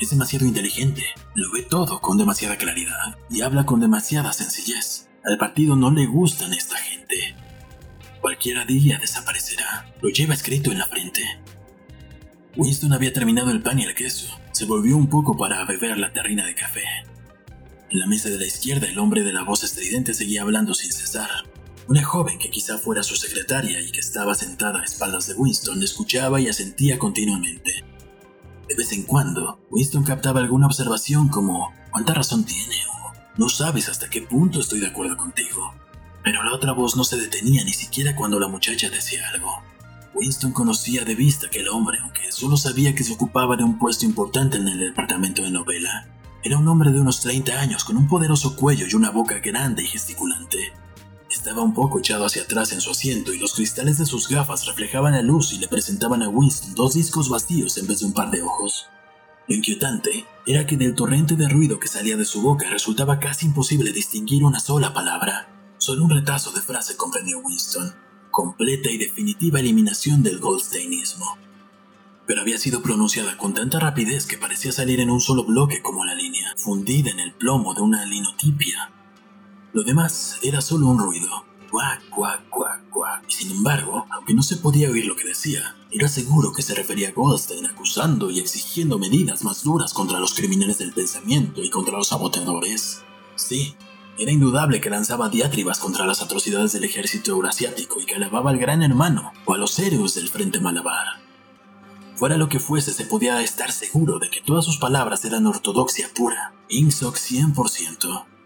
Es 0.01 0.11
demasiado 0.11 0.47
inteligente, 0.47 1.05
lo 1.35 1.53
ve 1.53 1.63
todo 1.63 2.01
con 2.01 2.17
demasiada 2.17 2.57
claridad 2.57 3.19
y 3.29 3.43
habla 3.43 3.67
con 3.67 3.81
demasiada 3.81 4.33
sencillez. 4.33 5.09
Al 5.25 5.37
partido 5.37 5.77
no 5.77 5.91
le 5.91 6.07
gustan 6.07 6.55
esta 6.55 6.79
gente. 6.79 7.37
Cualquiera 8.23 8.65
día 8.65 8.99
desaparecerá, 8.99 9.93
lo 10.01 10.09
lleva 10.09 10.33
escrito 10.33 10.73
en 10.73 10.79
la 10.79 10.87
frente. 10.87 11.23
Winston 12.57 12.95
había 12.95 13.13
terminado 13.13 13.51
el 13.51 13.61
pan 13.61 13.79
y 13.79 13.85
el 13.85 13.95
queso. 13.95 14.27
Se 14.53 14.65
volvió 14.65 14.97
un 14.97 15.09
poco 15.09 15.37
para 15.37 15.65
beber 15.67 15.99
la 15.99 16.15
terrina 16.15 16.47
de 16.47 16.55
café. 16.55 16.85
En 17.91 17.99
la 17.99 18.07
mesa 18.07 18.31
de 18.31 18.39
la 18.39 18.47
izquierda 18.47 18.89
el 18.89 18.99
hombre 18.99 19.23
de 19.23 19.35
la 19.35 19.43
voz 19.43 19.65
estridente 19.65 20.15
seguía 20.15 20.43
hablando 20.43 20.73
sin 20.73 20.93
cesar. 20.93 21.29
Una 21.89 22.05
joven 22.05 22.39
que 22.39 22.51
quizá 22.51 22.77
fuera 22.77 23.03
su 23.03 23.17
secretaria 23.17 23.81
y 23.81 23.91
que 23.91 24.01
estaba 24.01 24.35
sentada 24.35 24.81
a 24.81 24.85
espaldas 24.85 25.27
de 25.27 25.33
Winston 25.33 25.83
escuchaba 25.83 26.39
y 26.39 26.47
asentía 26.47 26.99
continuamente. 26.99 27.83
De 28.69 28.75
vez 28.75 28.93
en 28.93 29.05
cuando, 29.05 29.59
Winston 29.71 30.05
captaba 30.05 30.41
alguna 30.41 30.67
observación 30.67 31.29
como 31.29 31.73
¿cuánta 31.91 32.13
razón 32.13 32.45
tiene? 32.45 32.77
o 32.93 33.13
no 33.39 33.49
sabes 33.49 33.89
hasta 33.89 34.11
qué 34.11 34.21
punto 34.21 34.61
estoy 34.61 34.81
de 34.81 34.89
acuerdo 34.89 35.17
contigo. 35.17 35.73
Pero 36.23 36.43
la 36.43 36.53
otra 36.53 36.73
voz 36.73 36.95
no 36.95 37.05
se 37.05 37.17
detenía 37.17 37.65
ni 37.65 37.73
siquiera 37.73 38.15
cuando 38.15 38.39
la 38.39 38.49
muchacha 38.49 38.91
decía 38.91 39.27
algo. 39.33 39.63
Winston 40.13 40.53
conocía 40.53 41.07
de 41.07 41.15
vista 41.15 41.47
a 41.47 41.49
aquel 41.49 41.69
hombre, 41.69 42.01
aunque 42.03 42.31
solo 42.33 42.59
sabía 42.59 42.95
que 42.95 43.05
se 43.05 43.15
ocupaba 43.15 43.57
de 43.57 43.65
un 43.65 43.79
puesto 43.79 44.05
importante 44.05 44.59
en 44.59 44.69
el 44.69 44.79
departamento 44.79 45.41
de 45.41 45.53
novela. 45.53 46.07
Era 46.45 46.59
un 46.59 46.69
hombre 46.69 46.93
de 46.93 47.01
unos 47.01 47.23
30 47.23 47.59
años 47.59 47.83
con 47.83 47.97
un 47.97 48.09
poderoso 48.09 48.57
cuello 48.57 48.87
y 48.87 48.95
una 48.95 49.11
boca 49.11 49.39
grande 49.39 49.85
y 49.85 49.87
gesticulante. 49.87 50.75
Estaba 51.31 51.63
un 51.63 51.75
poco 51.75 51.99
echado 51.99 52.25
hacia 52.25 52.43
atrás 52.43 52.73
en 52.73 52.81
su 52.81 52.91
asiento 52.91 53.35
y 53.35 53.39
los 53.39 53.53
cristales 53.53 53.99
de 53.99 54.07
sus 54.07 54.29
gafas 54.29 54.67
reflejaban 54.67 55.13
la 55.13 55.21
luz 55.21 55.53
y 55.53 55.59
le 55.59 55.69
presentaban 55.69 56.23
a 56.23 56.29
Winston 56.29 56.75
dos 56.75 56.95
discos 56.95 57.29
vacíos 57.29 57.77
en 57.77 57.87
vez 57.87 58.01
de 58.01 58.07
un 58.07 58.15
par 58.15 58.31
de 58.31 58.41
ojos. 58.41 58.87
Lo 59.47 59.55
inquietante 59.55 60.27
era 60.47 60.67
que 60.67 60.79
del 60.79 60.95
torrente 60.95 61.37
de 61.37 61.49
ruido 61.49 61.79
que 61.79 61.89
salía 61.89 62.17
de 62.17 62.25
su 62.25 62.41
boca 62.41 62.71
resultaba 62.71 63.19
casi 63.19 63.45
imposible 63.45 63.93
distinguir 63.93 64.43
una 64.43 64.59
sola 64.59 64.95
palabra. 64.95 65.49
Solo 65.77 66.05
un 66.05 66.11
retazo 66.11 66.51
de 66.53 66.63
frase 66.63 66.97
comprendió 66.97 67.41
Winston. 67.41 67.95
Completa 68.31 68.91
y 68.91 68.97
definitiva 68.97 69.61
eliminación 69.61 70.23
del 70.23 70.39
Goldsteinismo. 70.39 71.37
Pero 72.27 72.41
había 72.41 72.59
sido 72.59 72.83
pronunciada 72.83 73.37
con 73.37 73.53
tanta 73.53 73.79
rapidez 73.79 74.27
que 74.27 74.39
parecía 74.39 74.73
salir 74.73 75.01
en 75.01 75.11
un 75.11 75.21
solo 75.21 75.45
bloque 75.45 75.83
como 75.83 76.07
la 76.07 76.15
línea, 76.15 76.55
fundida 76.57 77.11
en 77.11 77.21
el 77.21 77.33
plomo 77.35 77.75
de 77.75 77.83
una 77.83 78.05
linotipia 78.07 78.93
lo 79.79 79.85
demás 79.85 80.41
era 80.43 80.61
solo 80.61 80.89
un 80.89 80.99
ruido. 80.99 81.29
Cuac, 81.71 82.09
cuac, 82.11 82.49
cuac, 82.51 82.91
cuac. 82.91 83.25
Y 83.29 83.33
sin 83.33 83.53
embargo, 83.53 84.07
aunque 84.11 84.35
no 84.35 84.43
se 84.43 84.57
podía 84.57 84.91
oír 84.91 85.07
lo 85.07 85.15
que 85.15 85.29
decía, 85.29 85.77
era 85.93 86.09
seguro 86.09 86.53
que 86.53 86.63
se 86.63 86.75
refería 86.75 87.11
a 87.11 87.13
Goldstein 87.13 87.65
acusando 87.65 88.29
y 88.29 88.41
exigiendo 88.41 88.99
medidas 88.99 89.45
más 89.45 89.63
duras 89.63 89.93
contra 89.93 90.19
los 90.19 90.35
criminales 90.35 90.79
del 90.79 90.93
pensamiento 90.93 91.63
y 91.63 91.71
contra 91.71 91.97
los 91.97 92.09
saboteadores. 92.09 93.03
Sí, 93.37 93.77
era 94.19 94.33
indudable 94.33 94.81
que 94.81 94.91
lanzaba 94.91 95.29
diatribas 95.29 95.79
contra 95.79 96.07
las 96.07 96.23
atrocidades 96.23 96.73
del 96.73 96.83
ejército 96.83 97.31
eurasiático 97.31 98.01
y 98.01 98.05
que 98.05 98.17
alababa 98.17 98.51
al 98.51 98.59
gran 98.59 98.83
hermano 98.83 99.33
o 99.45 99.55
a 99.55 99.59
los 99.59 99.79
héroes 99.79 100.17
del 100.17 100.29
frente 100.29 100.59
malabar. 100.59 101.23
Fuera 102.17 102.37
lo 102.37 102.49
que 102.49 102.59
fuese, 102.59 102.93
se 102.93 103.05
podía 103.05 103.41
estar 103.43 103.71
seguro 103.71 104.19
de 104.19 104.29
que 104.29 104.41
todas 104.41 104.65
sus 104.65 104.79
palabras 104.79 105.25
eran 105.25 105.47
ortodoxia 105.47 106.11
pura, 106.17 106.53
Insoc 106.69 107.15
100%. 107.15 108.38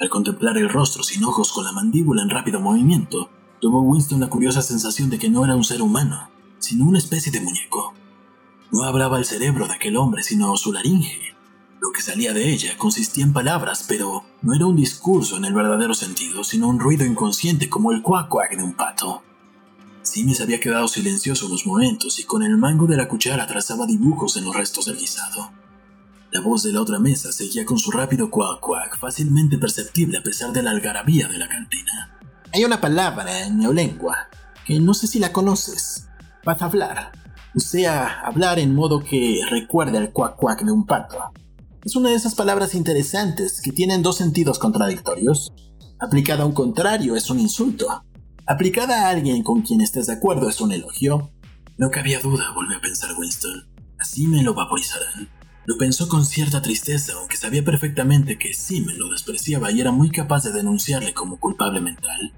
Al 0.00 0.10
contemplar 0.10 0.56
el 0.56 0.68
rostro 0.68 1.02
sin 1.02 1.24
ojos 1.24 1.52
con 1.52 1.64
la 1.64 1.72
mandíbula 1.72 2.22
en 2.22 2.30
rápido 2.30 2.60
movimiento, 2.60 3.30
tuvo 3.60 3.80
Winston 3.80 4.20
la 4.20 4.28
curiosa 4.28 4.62
sensación 4.62 5.10
de 5.10 5.18
que 5.18 5.28
no 5.28 5.44
era 5.44 5.56
un 5.56 5.64
ser 5.64 5.82
humano, 5.82 6.30
sino 6.58 6.84
una 6.84 6.98
especie 6.98 7.32
de 7.32 7.40
muñeco. 7.40 7.94
No 8.70 8.84
hablaba 8.84 9.18
el 9.18 9.24
cerebro 9.24 9.66
de 9.66 9.74
aquel 9.74 9.96
hombre, 9.96 10.22
sino 10.22 10.56
su 10.56 10.72
laringe. 10.72 11.34
Lo 11.80 11.90
que 11.90 12.02
salía 12.02 12.32
de 12.32 12.48
ella 12.48 12.76
consistía 12.78 13.24
en 13.24 13.32
palabras, 13.32 13.84
pero 13.88 14.24
no 14.42 14.54
era 14.54 14.66
un 14.66 14.76
discurso 14.76 15.36
en 15.36 15.44
el 15.44 15.54
verdadero 15.54 15.94
sentido, 15.94 16.44
sino 16.44 16.68
un 16.68 16.78
ruido 16.78 17.04
inconsciente 17.04 17.68
como 17.68 17.90
el 17.90 18.02
cuac 18.02 18.56
de 18.56 18.62
un 18.62 18.74
pato. 18.74 19.22
Simi 20.02 20.34
se 20.34 20.44
había 20.44 20.60
quedado 20.60 20.86
silencioso 20.86 21.46
unos 21.46 21.66
momentos 21.66 22.20
y 22.20 22.24
con 22.24 22.44
el 22.44 22.56
mango 22.56 22.86
de 22.86 22.96
la 22.96 23.08
cuchara 23.08 23.46
trazaba 23.46 23.84
dibujos 23.84 24.36
en 24.36 24.44
los 24.44 24.54
restos 24.54 24.86
del 24.86 24.96
guisado. 24.96 25.50
La 26.30 26.42
voz 26.42 26.62
de 26.62 26.72
la 26.72 26.82
otra 26.82 26.98
mesa 26.98 27.32
seguía 27.32 27.64
con 27.64 27.78
su 27.78 27.90
rápido 27.90 28.30
cuac 28.30 28.60
cuac, 28.60 28.98
fácilmente 28.98 29.56
perceptible 29.56 30.18
a 30.18 30.22
pesar 30.22 30.52
de 30.52 30.62
la 30.62 30.72
algarabía 30.72 31.26
de 31.26 31.38
la 31.38 31.48
cantina. 31.48 32.18
Hay 32.52 32.64
una 32.64 32.82
palabra 32.82 33.46
en 33.46 33.58
neolengua 33.58 34.28
que 34.66 34.78
no 34.78 34.92
sé 34.92 35.06
si 35.06 35.18
la 35.18 35.32
conoces. 35.32 36.06
Vas 36.44 36.60
a 36.60 36.66
hablar. 36.66 37.12
O 37.56 37.60
sea, 37.60 38.20
hablar 38.20 38.58
en 38.58 38.74
modo 38.74 39.00
que 39.00 39.40
recuerde 39.48 39.96
al 39.96 40.12
cuac 40.12 40.36
cuac 40.36 40.62
de 40.62 40.70
un 40.70 40.84
pato. 40.84 41.16
Es 41.82 41.96
una 41.96 42.10
de 42.10 42.16
esas 42.16 42.34
palabras 42.34 42.74
interesantes 42.74 43.62
que 43.62 43.72
tienen 43.72 44.02
dos 44.02 44.18
sentidos 44.18 44.58
contradictorios. 44.58 45.50
Aplicada 45.98 46.42
a 46.42 46.46
un 46.46 46.52
contrario 46.52 47.16
es 47.16 47.30
un 47.30 47.40
insulto. 47.40 48.04
Aplicada 48.46 49.06
a 49.06 49.08
alguien 49.08 49.42
con 49.42 49.62
quien 49.62 49.80
estés 49.80 50.08
de 50.08 50.12
acuerdo 50.12 50.50
es 50.50 50.60
un 50.60 50.72
elogio. 50.72 51.30
No 51.78 51.90
cabía 51.90 52.20
duda, 52.20 52.52
volvió 52.54 52.76
a 52.76 52.82
pensar 52.82 53.14
Winston. 53.18 53.66
Así 53.98 54.26
me 54.26 54.42
lo 54.42 54.52
vaporizarán. 54.52 55.37
Lo 55.68 55.76
pensó 55.76 56.08
con 56.08 56.24
cierta 56.24 56.62
tristeza, 56.62 57.12
aunque 57.18 57.36
sabía 57.36 57.62
perfectamente 57.62 58.38
que 58.38 58.52
me 58.86 58.94
lo 58.94 59.10
despreciaba 59.10 59.70
y 59.70 59.82
era 59.82 59.92
muy 59.92 60.10
capaz 60.10 60.44
de 60.44 60.52
denunciarle 60.52 61.12
como 61.12 61.38
culpable 61.38 61.82
mental. 61.82 62.32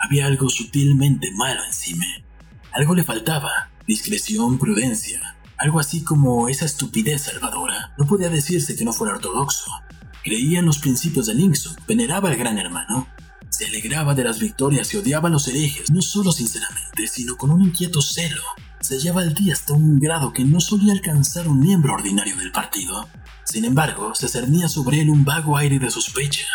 Había 0.00 0.26
algo 0.26 0.48
sutilmente 0.48 1.30
malo 1.30 1.64
en 1.64 1.72
Sime. 1.72 2.24
Algo 2.72 2.96
le 2.96 3.04
faltaba, 3.04 3.70
discreción, 3.86 4.58
prudencia, 4.58 5.36
algo 5.58 5.78
así 5.78 6.02
como 6.02 6.48
esa 6.48 6.64
estupidez 6.64 7.22
salvadora. 7.22 7.94
No 7.98 8.06
podía 8.08 8.30
decirse 8.30 8.74
que 8.74 8.84
no 8.84 8.92
fuera 8.92 9.14
ortodoxo. 9.14 9.70
Creía 10.24 10.58
en 10.58 10.66
los 10.66 10.80
principios 10.80 11.26
de 11.26 11.34
Linkson, 11.34 11.76
veneraba 11.86 12.30
al 12.30 12.36
gran 12.36 12.58
hermano, 12.58 13.06
se 13.48 13.66
alegraba 13.66 14.16
de 14.16 14.24
las 14.24 14.40
victorias 14.40 14.92
y 14.92 14.96
odiaba 14.96 15.28
a 15.28 15.30
los 15.30 15.46
herejes, 15.46 15.88
no 15.92 16.02
solo 16.02 16.32
sinceramente, 16.32 17.06
sino 17.06 17.36
con 17.36 17.52
un 17.52 17.62
inquieto 17.62 18.02
celo 18.02 18.42
se 18.82 18.98
lleva 18.98 19.22
el 19.22 19.32
día 19.32 19.52
hasta 19.52 19.72
un 19.72 19.98
grado 20.00 20.32
que 20.32 20.44
no 20.44 20.60
solía 20.60 20.92
alcanzar 20.92 21.46
un 21.48 21.60
miembro 21.60 21.94
ordinario 21.94 22.36
del 22.36 22.50
partido. 22.50 23.08
Sin 23.44 23.64
embargo, 23.64 24.14
se 24.14 24.28
cernía 24.28 24.68
sobre 24.68 25.00
él 25.00 25.10
un 25.10 25.24
vago 25.24 25.56
aire 25.56 25.78
de 25.78 25.90
sospecha. 25.90 26.46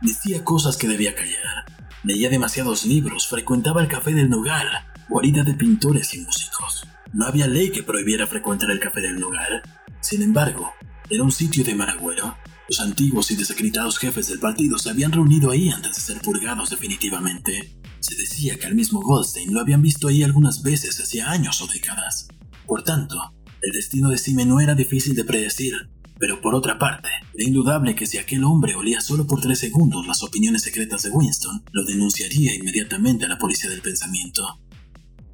Decía 0.00 0.42
cosas 0.42 0.76
que 0.76 0.88
debía 0.88 1.14
callar. 1.14 1.66
Leía 2.02 2.30
demasiados 2.30 2.86
libros, 2.86 3.26
frecuentaba 3.26 3.82
el 3.82 3.88
café 3.88 4.12
del 4.12 4.30
Nogal, 4.30 4.66
guarida 5.08 5.42
de 5.42 5.54
pintores 5.54 6.14
y 6.14 6.20
músicos. 6.20 6.86
No 7.12 7.26
había 7.26 7.46
ley 7.46 7.70
que 7.70 7.82
prohibiera 7.82 8.26
frecuentar 8.26 8.70
el 8.70 8.80
café 8.80 9.00
del 9.02 9.20
Nogal. 9.20 9.62
Sin 10.00 10.22
embargo, 10.22 10.72
era 11.10 11.22
un 11.22 11.32
sitio 11.32 11.64
de 11.64 11.74
maragüero. 11.74 12.36
Los 12.66 12.80
antiguos 12.80 13.30
y 13.30 13.36
desacreditados 13.36 13.98
jefes 13.98 14.28
del 14.28 14.38
partido 14.38 14.78
se 14.78 14.88
habían 14.88 15.12
reunido 15.12 15.50
ahí 15.50 15.68
antes 15.68 15.96
de 15.96 16.00
ser 16.00 16.22
purgados 16.22 16.70
definitivamente. 16.70 17.83
Se 18.04 18.16
decía 18.16 18.58
que 18.58 18.66
al 18.66 18.74
mismo 18.74 19.00
Goldstein 19.00 19.54
lo 19.54 19.62
habían 19.62 19.80
visto 19.80 20.08
ahí 20.08 20.22
algunas 20.22 20.62
veces 20.62 21.00
hacía 21.00 21.30
años 21.30 21.62
o 21.62 21.66
décadas. 21.66 22.28
Por 22.66 22.82
tanto, 22.82 23.16
el 23.62 23.72
destino 23.72 24.10
de 24.10 24.18
Sime 24.18 24.44
no 24.44 24.60
era 24.60 24.74
difícil 24.74 25.14
de 25.14 25.24
predecir, 25.24 25.72
pero 26.18 26.42
por 26.42 26.54
otra 26.54 26.78
parte, 26.78 27.08
era 27.32 27.48
indudable 27.48 27.94
que 27.94 28.04
si 28.04 28.18
aquel 28.18 28.44
hombre 28.44 28.74
olía 28.74 29.00
solo 29.00 29.26
por 29.26 29.40
tres 29.40 29.58
segundos 29.58 30.06
las 30.06 30.22
opiniones 30.22 30.60
secretas 30.60 31.02
de 31.04 31.12
Winston, 31.12 31.64
lo 31.72 31.82
denunciaría 31.86 32.54
inmediatamente 32.54 33.24
a 33.24 33.28
la 33.28 33.38
policía 33.38 33.70
del 33.70 33.80
pensamiento. 33.80 34.60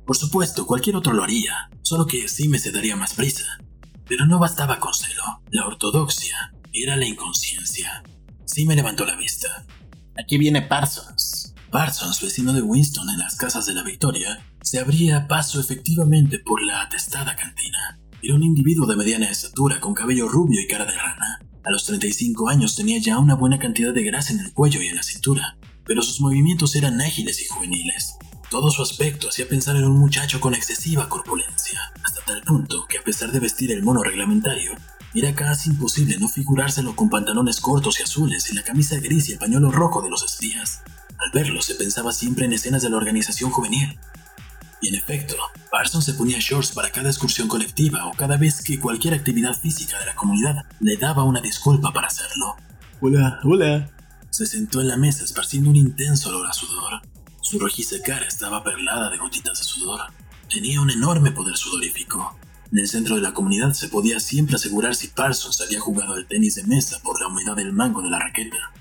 Por 0.06 0.16
supuesto, 0.16 0.64
cualquier 0.64 0.94
otro 0.94 1.12
lo 1.12 1.24
haría, 1.24 1.70
solo 1.82 2.06
que 2.06 2.28
Sime 2.28 2.60
se 2.60 2.70
daría 2.70 2.94
más 2.94 3.14
prisa. 3.14 3.58
Pero 4.06 4.26
no 4.26 4.38
bastaba 4.38 4.78
con 4.78 4.94
celo, 4.94 5.24
la 5.50 5.66
ortodoxia 5.66 6.54
era 6.72 6.94
la 6.94 7.06
inconsciencia. 7.06 8.04
Sime 8.44 8.76
levantó 8.76 9.04
la 9.04 9.16
vista. 9.16 9.66
Aquí 10.16 10.38
viene 10.38 10.62
Parsons. 10.62 11.49
Parsons, 11.70 12.20
vecino 12.20 12.52
de 12.52 12.62
Winston 12.62 13.08
en 13.10 13.18
las 13.18 13.36
casas 13.36 13.64
de 13.66 13.74
la 13.74 13.84
Victoria, 13.84 14.44
se 14.60 14.80
abría 14.80 15.28
paso 15.28 15.60
efectivamente 15.60 16.40
por 16.40 16.60
la 16.62 16.82
atestada 16.82 17.36
cantina. 17.36 17.98
Era 18.22 18.34
un 18.34 18.42
individuo 18.42 18.86
de 18.86 18.96
mediana 18.96 19.30
estatura, 19.30 19.80
con 19.80 19.94
cabello 19.94 20.28
rubio 20.28 20.60
y 20.60 20.66
cara 20.66 20.84
de 20.84 20.96
rana. 20.96 21.40
A 21.64 21.70
los 21.70 21.84
35 21.84 22.48
años 22.48 22.74
tenía 22.74 22.98
ya 22.98 23.18
una 23.18 23.36
buena 23.36 23.58
cantidad 23.58 23.94
de 23.94 24.02
grasa 24.02 24.32
en 24.32 24.40
el 24.40 24.52
cuello 24.52 24.82
y 24.82 24.88
en 24.88 24.96
la 24.96 25.04
cintura, 25.04 25.58
pero 25.86 26.02
sus 26.02 26.20
movimientos 26.20 26.74
eran 26.74 27.00
ágiles 27.00 27.40
y 27.40 27.46
juveniles. 27.46 28.16
Todo 28.50 28.70
su 28.70 28.82
aspecto 28.82 29.28
hacía 29.28 29.48
pensar 29.48 29.76
en 29.76 29.84
un 29.84 29.96
muchacho 29.96 30.40
con 30.40 30.54
excesiva 30.54 31.08
corpulencia, 31.08 31.80
hasta 32.04 32.24
tal 32.24 32.42
punto 32.42 32.84
que 32.88 32.98
a 32.98 33.04
pesar 33.04 33.30
de 33.30 33.38
vestir 33.38 33.70
el 33.70 33.84
mono 33.84 34.02
reglamentario, 34.02 34.72
era 35.14 35.34
casi 35.34 35.70
imposible 35.70 36.18
no 36.18 36.28
figurárselo 36.28 36.96
con 36.96 37.10
pantalones 37.10 37.60
cortos 37.60 38.00
y 38.00 38.02
azules 38.02 38.50
y 38.50 38.54
la 38.54 38.62
camisa 38.62 38.98
gris 38.98 39.28
y 39.28 39.32
el 39.32 39.38
pañuelo 39.38 39.70
rojo 39.70 40.02
de 40.02 40.10
los 40.10 40.24
espías. 40.24 40.82
Al 41.20 41.30
verlo 41.32 41.60
se 41.60 41.74
pensaba 41.74 42.12
siempre 42.12 42.46
en 42.46 42.52
escenas 42.52 42.82
de 42.82 42.90
la 42.90 42.96
organización 42.96 43.50
juvenil. 43.50 43.98
Y 44.80 44.88
en 44.88 44.94
efecto, 44.94 45.36
Parsons 45.70 46.06
se 46.06 46.14
ponía 46.14 46.38
shorts 46.40 46.72
para 46.72 46.90
cada 46.90 47.10
excursión 47.10 47.46
colectiva 47.46 48.06
o 48.06 48.12
cada 48.12 48.38
vez 48.38 48.62
que 48.62 48.80
cualquier 48.80 49.12
actividad 49.12 49.54
física 49.54 49.98
de 49.98 50.06
la 50.06 50.14
comunidad 50.14 50.64
le 50.80 50.96
daba 50.96 51.24
una 51.24 51.42
disculpa 51.42 51.92
para 51.92 52.06
hacerlo. 52.06 52.56
Hola, 53.00 53.38
hola. 53.44 53.90
Se 54.30 54.46
sentó 54.46 54.80
en 54.80 54.88
la 54.88 54.96
mesa 54.96 55.24
esparciendo 55.24 55.68
un 55.68 55.76
intenso 55.76 56.30
olor 56.30 56.48
a 56.48 56.52
sudor. 56.54 57.02
Su 57.42 57.58
rojiza 57.58 57.96
cara 58.02 58.26
estaba 58.26 58.64
perlada 58.64 59.10
de 59.10 59.18
gotitas 59.18 59.58
de 59.58 59.64
sudor. 59.64 60.00
tenía 60.48 60.80
un 60.80 60.90
enorme 60.90 61.32
poder 61.32 61.56
sudorífico. 61.56 62.38
En 62.72 62.78
el 62.78 62.88
centro 62.88 63.16
de 63.16 63.20
la 63.22 63.34
comunidad 63.34 63.72
se 63.72 63.88
podía 63.88 64.20
siempre 64.20 64.56
asegurar 64.56 64.94
si 64.94 65.08
Parsons 65.08 65.60
había 65.60 65.80
jugado 65.80 66.14
al 66.14 66.26
tenis 66.26 66.54
de 66.54 66.64
mesa 66.64 66.98
por 67.02 67.20
la 67.20 67.26
humedad 67.26 67.56
del 67.56 67.72
mango 67.72 68.00
de 68.00 68.10
la 68.10 68.18
raqueta. 68.18 68.72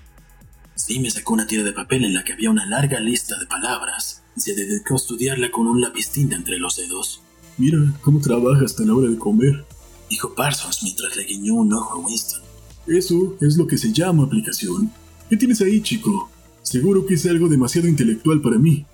Me 0.88 1.12
sacó 1.12 1.33
una 1.33 1.45
tira 1.45 1.63
de 1.63 1.71
papel 1.71 2.03
en 2.03 2.13
la 2.13 2.24
que 2.24 2.33
había 2.33 2.50
una 2.50 2.65
larga 2.65 3.00
lista 3.00 3.38
de 3.38 3.45
palabras 3.45 4.24
y 4.36 4.41
se 4.41 4.55
dedicó 4.55 4.95
a 4.95 4.98
estudiarla 4.98 5.51
con 5.51 5.67
un 5.67 5.79
lápiz 5.79 6.09
tinta 6.09 6.36
entre 6.36 6.57
los 6.57 6.77
dedos. 6.77 7.21
Mira 7.57 7.77
cómo 8.01 8.19
trabaja 8.19 8.65
hasta 8.65 8.83
la 8.83 8.95
hora 8.95 9.07
de 9.07 9.17
comer, 9.17 9.65
dijo 10.09 10.33
Parsons 10.33 10.81
mientras 10.83 11.15
le 11.15 11.25
guiñó 11.25 11.53
un 11.55 11.74
ojo 11.74 11.93
a 11.93 12.05
Winston. 12.05 12.41
Eso 12.88 13.38
es 13.39 13.55
lo 13.55 13.67
que 13.67 13.77
se 13.77 13.93
llama 13.93 14.24
aplicación. 14.24 14.91
¿Qué 15.29 15.38
tienes 15.38 15.62
ahí, 15.62 15.79
chico? 15.81 16.29
Seguro 16.63 17.05
que 17.05 17.13
es 17.13 17.25
algo 17.27 17.48
demasiado 17.48 17.88
intelectual 17.88 18.41
para 18.41 18.57
mí. 18.57 18.86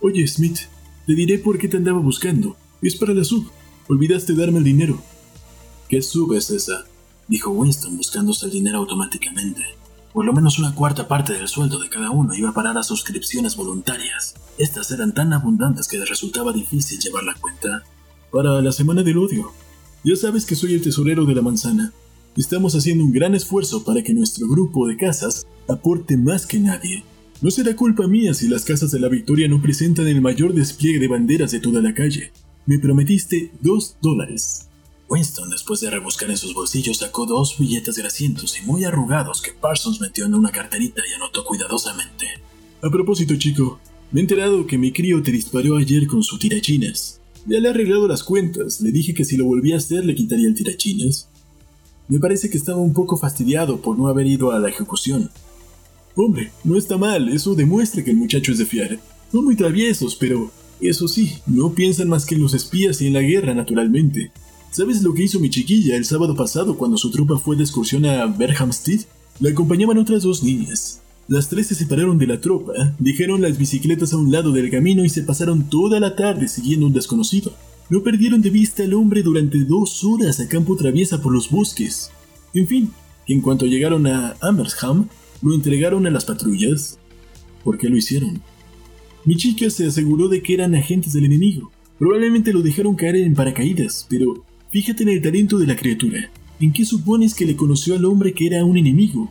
Oye, 0.00 0.26
Smith, 0.26 0.58
te 1.06 1.14
diré 1.14 1.38
por 1.38 1.58
qué 1.58 1.68
te 1.68 1.76
andaba 1.76 2.00
buscando. 2.00 2.56
Es 2.82 2.96
para 2.96 3.14
la 3.14 3.24
sub. 3.24 3.48
Olvidaste 3.88 4.34
darme 4.34 4.58
el 4.58 4.64
dinero. 4.64 5.00
¿Qué 5.88 6.02
sub 6.02 6.34
es 6.34 6.50
esa? 6.50 6.84
dijo 7.28 7.52
Winston 7.52 7.96
buscándose 7.96 8.46
el 8.46 8.52
dinero 8.52 8.78
automáticamente. 8.78 9.62
Por 10.14 10.24
lo 10.24 10.32
menos 10.32 10.60
una 10.60 10.72
cuarta 10.76 11.08
parte 11.08 11.32
del 11.32 11.48
sueldo 11.48 11.80
de 11.80 11.88
cada 11.88 12.12
uno 12.12 12.36
iba 12.36 12.50
a 12.50 12.54
parar 12.54 12.78
a 12.78 12.84
suscripciones 12.84 13.56
voluntarias. 13.56 14.34
Estas 14.58 14.92
eran 14.92 15.12
tan 15.12 15.32
abundantes 15.32 15.88
que 15.88 16.02
resultaba 16.04 16.52
difícil 16.52 17.00
llevar 17.00 17.24
la 17.24 17.34
cuenta. 17.34 17.82
Para 18.30 18.62
la 18.62 18.70
semana 18.70 19.02
del 19.02 19.18
odio. 19.18 19.50
Ya 20.04 20.14
sabes 20.14 20.46
que 20.46 20.54
soy 20.54 20.74
el 20.74 20.82
tesorero 20.82 21.24
de 21.24 21.34
la 21.34 21.42
manzana. 21.42 21.92
Estamos 22.36 22.76
haciendo 22.76 23.02
un 23.02 23.12
gran 23.12 23.34
esfuerzo 23.34 23.82
para 23.82 24.04
que 24.04 24.14
nuestro 24.14 24.46
grupo 24.46 24.86
de 24.86 24.96
casas 24.96 25.48
aporte 25.68 26.16
más 26.16 26.46
que 26.46 26.60
nadie. 26.60 27.02
No 27.42 27.50
será 27.50 27.74
culpa 27.74 28.06
mía 28.06 28.34
si 28.34 28.46
las 28.46 28.64
casas 28.64 28.92
de 28.92 29.00
la 29.00 29.08
Victoria 29.08 29.48
no 29.48 29.60
presentan 29.60 30.06
el 30.06 30.20
mayor 30.20 30.54
despliegue 30.54 31.00
de 31.00 31.08
banderas 31.08 31.50
de 31.50 31.58
toda 31.58 31.82
la 31.82 31.92
calle. 31.92 32.30
Me 32.66 32.78
prometiste 32.78 33.50
dos 33.60 33.96
dólares. 34.00 34.68
Winston, 35.08 35.50
después 35.50 35.80
de 35.80 35.90
rebuscar 35.90 36.30
en 36.30 36.36
sus 36.36 36.54
bolsillos, 36.54 36.98
sacó 36.98 37.26
dos 37.26 37.56
billetes 37.58 37.98
grasientos 37.98 38.58
y 38.58 38.64
muy 38.64 38.84
arrugados 38.84 39.42
que 39.42 39.52
Parsons 39.52 40.00
metió 40.00 40.24
en 40.24 40.34
una 40.34 40.50
carterita 40.50 41.02
y 41.08 41.14
anotó 41.14 41.44
cuidadosamente. 41.44 42.26
A 42.82 42.90
propósito, 42.90 43.34
chico, 43.36 43.78
me 44.10 44.20
he 44.20 44.22
enterado 44.22 44.66
que 44.66 44.78
mi 44.78 44.92
crío 44.92 45.22
te 45.22 45.32
disparó 45.32 45.76
ayer 45.76 46.06
con 46.06 46.22
su 46.22 46.38
tirachinas. 46.38 47.20
Ya 47.46 47.60
le 47.60 47.68
he 47.68 47.70
arreglado 47.70 48.08
las 48.08 48.22
cuentas, 48.22 48.80
le 48.80 48.92
dije 48.92 49.12
que 49.12 49.24
si 49.24 49.36
lo 49.36 49.44
volvía 49.44 49.74
a 49.74 49.78
hacer 49.78 50.04
le 50.04 50.14
quitaría 50.14 50.48
el 50.48 50.54
tirachinas. 50.54 51.28
Me 52.08 52.18
parece 52.18 52.48
que 52.48 52.56
estaba 52.58 52.78
un 52.78 52.92
poco 52.92 53.16
fastidiado 53.16 53.80
por 53.80 53.98
no 53.98 54.08
haber 54.08 54.26
ido 54.26 54.52
a 54.52 54.58
la 54.58 54.68
ejecución. 54.68 55.30
Hombre, 56.14 56.52
no 56.62 56.78
está 56.78 56.96
mal, 56.96 57.28
eso 57.28 57.54
demuestra 57.54 58.04
que 58.04 58.10
el 58.10 58.16
muchacho 58.16 58.52
es 58.52 58.58
de 58.58 58.66
fiar. 58.66 59.00
Son 59.32 59.44
muy 59.44 59.56
traviesos, 59.56 60.14
pero, 60.14 60.50
eso 60.80 61.08
sí, 61.08 61.38
no 61.46 61.74
piensan 61.74 62.08
más 62.08 62.24
que 62.24 62.34
en 62.34 62.42
los 62.42 62.54
espías 62.54 63.00
y 63.00 63.08
en 63.08 63.14
la 63.14 63.22
guerra, 63.22 63.54
naturalmente. 63.54 64.30
¿Sabes 64.74 65.04
lo 65.04 65.14
que 65.14 65.22
hizo 65.22 65.38
mi 65.38 65.50
chiquilla 65.50 65.96
el 65.96 66.04
sábado 66.04 66.34
pasado 66.34 66.76
cuando 66.76 66.96
su 66.96 67.08
tropa 67.12 67.38
fue 67.38 67.54
de 67.54 67.62
excursión 67.62 68.04
a 68.06 68.26
Berhamstead? 68.26 69.02
La 69.38 69.50
acompañaban 69.50 69.98
otras 69.98 70.24
dos 70.24 70.42
niñas. 70.42 71.00
Las 71.28 71.48
tres 71.48 71.68
se 71.68 71.76
separaron 71.76 72.18
de 72.18 72.26
la 72.26 72.40
tropa, 72.40 72.72
dejaron 72.98 73.40
las 73.40 73.56
bicicletas 73.56 74.12
a 74.12 74.16
un 74.16 74.32
lado 74.32 74.50
del 74.50 74.72
camino 74.72 75.04
y 75.04 75.08
se 75.08 75.22
pasaron 75.22 75.70
toda 75.70 76.00
la 76.00 76.16
tarde 76.16 76.48
siguiendo 76.48 76.86
un 76.86 76.92
desconocido. 76.92 77.52
No 77.88 78.02
perdieron 78.02 78.42
de 78.42 78.50
vista 78.50 78.82
al 78.82 78.94
hombre 78.94 79.22
durante 79.22 79.62
dos 79.62 80.02
horas 80.02 80.40
a 80.40 80.48
campo 80.48 80.74
traviesa 80.74 81.22
por 81.22 81.32
los 81.32 81.50
bosques. 81.50 82.10
En 82.52 82.66
fin, 82.66 82.90
en 83.28 83.42
cuanto 83.42 83.66
llegaron 83.66 84.08
a 84.08 84.34
Amersham, 84.40 85.08
lo 85.40 85.54
entregaron 85.54 86.04
a 86.08 86.10
las 86.10 86.24
patrullas. 86.24 86.98
¿Por 87.62 87.78
qué 87.78 87.88
lo 87.88 87.96
hicieron? 87.96 88.42
Mi 89.24 89.36
chica 89.36 89.70
se 89.70 89.86
aseguró 89.86 90.26
de 90.26 90.42
que 90.42 90.54
eran 90.54 90.74
agentes 90.74 91.12
del 91.12 91.26
enemigo. 91.26 91.70
Probablemente 91.96 92.52
lo 92.52 92.60
dejaron 92.60 92.96
caer 92.96 93.14
en 93.14 93.36
paracaídas, 93.36 94.04
pero 94.10 94.42
fíjate 94.74 95.04
en 95.04 95.10
el 95.10 95.22
talento 95.22 95.56
de 95.60 95.68
la 95.68 95.76
criatura. 95.76 96.28
¿En 96.58 96.72
qué 96.72 96.84
supones 96.84 97.34
que 97.34 97.46
le 97.46 97.54
conoció 97.54 97.94
al 97.94 98.04
hombre 98.04 98.34
que 98.34 98.48
era 98.48 98.64
un 98.64 98.76
enemigo? 98.76 99.30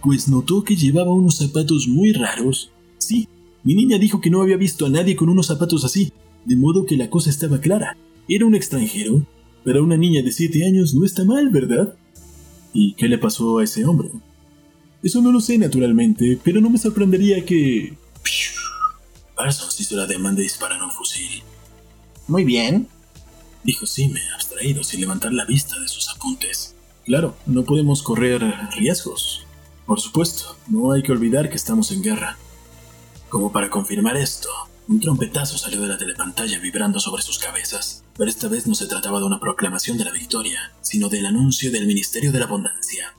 Pues 0.00 0.28
notó 0.28 0.62
que 0.62 0.76
llevaba 0.76 1.10
unos 1.10 1.38
zapatos 1.38 1.88
muy 1.88 2.12
raros. 2.12 2.70
Sí, 2.98 3.26
mi 3.64 3.74
niña 3.74 3.98
dijo 3.98 4.20
que 4.20 4.30
no 4.30 4.40
había 4.40 4.56
visto 4.56 4.86
a 4.86 4.90
nadie 4.90 5.16
con 5.16 5.28
unos 5.28 5.48
zapatos 5.48 5.84
así, 5.84 6.12
de 6.44 6.54
modo 6.54 6.86
que 6.86 6.96
la 6.96 7.10
cosa 7.10 7.30
estaba 7.30 7.60
clara. 7.60 7.96
Era 8.28 8.46
un 8.46 8.54
extranjero. 8.54 9.26
Para 9.64 9.82
una 9.82 9.96
niña 9.96 10.22
de 10.22 10.30
siete 10.30 10.64
años 10.64 10.94
no 10.94 11.04
está 11.04 11.24
mal, 11.24 11.48
¿verdad? 11.48 11.96
¿Y 12.72 12.92
qué 12.92 13.08
le 13.08 13.18
pasó 13.18 13.58
a 13.58 13.64
ese 13.64 13.84
hombre? 13.84 14.10
Eso 15.02 15.20
no 15.20 15.32
lo 15.32 15.40
sé 15.40 15.58
naturalmente, 15.58 16.38
pero 16.44 16.60
no 16.60 16.70
me 16.70 16.78
sorprendería 16.78 17.44
que... 17.44 17.98
Parsons 19.34 19.80
hizo 19.80 19.96
la 19.96 20.06
demanda 20.06 20.42
y 20.42 20.44
dispararon 20.44 20.84
un 20.84 20.92
fusil. 20.92 21.42
Muy 22.28 22.44
bien, 22.44 22.86
dijo 23.64 23.86
Sime, 23.86 24.20
abstraído 24.34 24.84
sin 24.84 25.00
levantar 25.00 25.32
la 25.32 25.44
vista 25.44 25.78
de 25.80 25.88
sus 25.88 26.08
apuntes. 26.10 26.74
Claro, 27.04 27.36
no 27.46 27.64
podemos 27.64 28.02
correr 28.02 28.42
riesgos. 28.76 29.46
Por 29.86 30.00
supuesto, 30.00 30.56
no 30.68 30.92
hay 30.92 31.02
que 31.02 31.12
olvidar 31.12 31.50
que 31.50 31.56
estamos 31.56 31.90
en 31.90 32.02
guerra. 32.02 32.38
Como 33.28 33.52
para 33.52 33.68
confirmar 33.68 34.16
esto, 34.16 34.48
un 34.88 35.00
trompetazo 35.00 35.58
salió 35.58 35.80
de 35.80 35.88
la 35.88 35.98
telepantalla 35.98 36.58
vibrando 36.58 37.00
sobre 37.00 37.22
sus 37.22 37.38
cabezas, 37.38 38.04
pero 38.16 38.30
esta 38.30 38.48
vez 38.48 38.66
no 38.66 38.74
se 38.74 38.86
trataba 38.86 39.18
de 39.18 39.24
una 39.24 39.40
proclamación 39.40 39.98
de 39.98 40.04
la 40.04 40.12
victoria, 40.12 40.72
sino 40.80 41.08
del 41.08 41.26
anuncio 41.26 41.70
del 41.70 41.86
Ministerio 41.86 42.32
de 42.32 42.38
la 42.38 42.44
Abundancia. 42.44 43.14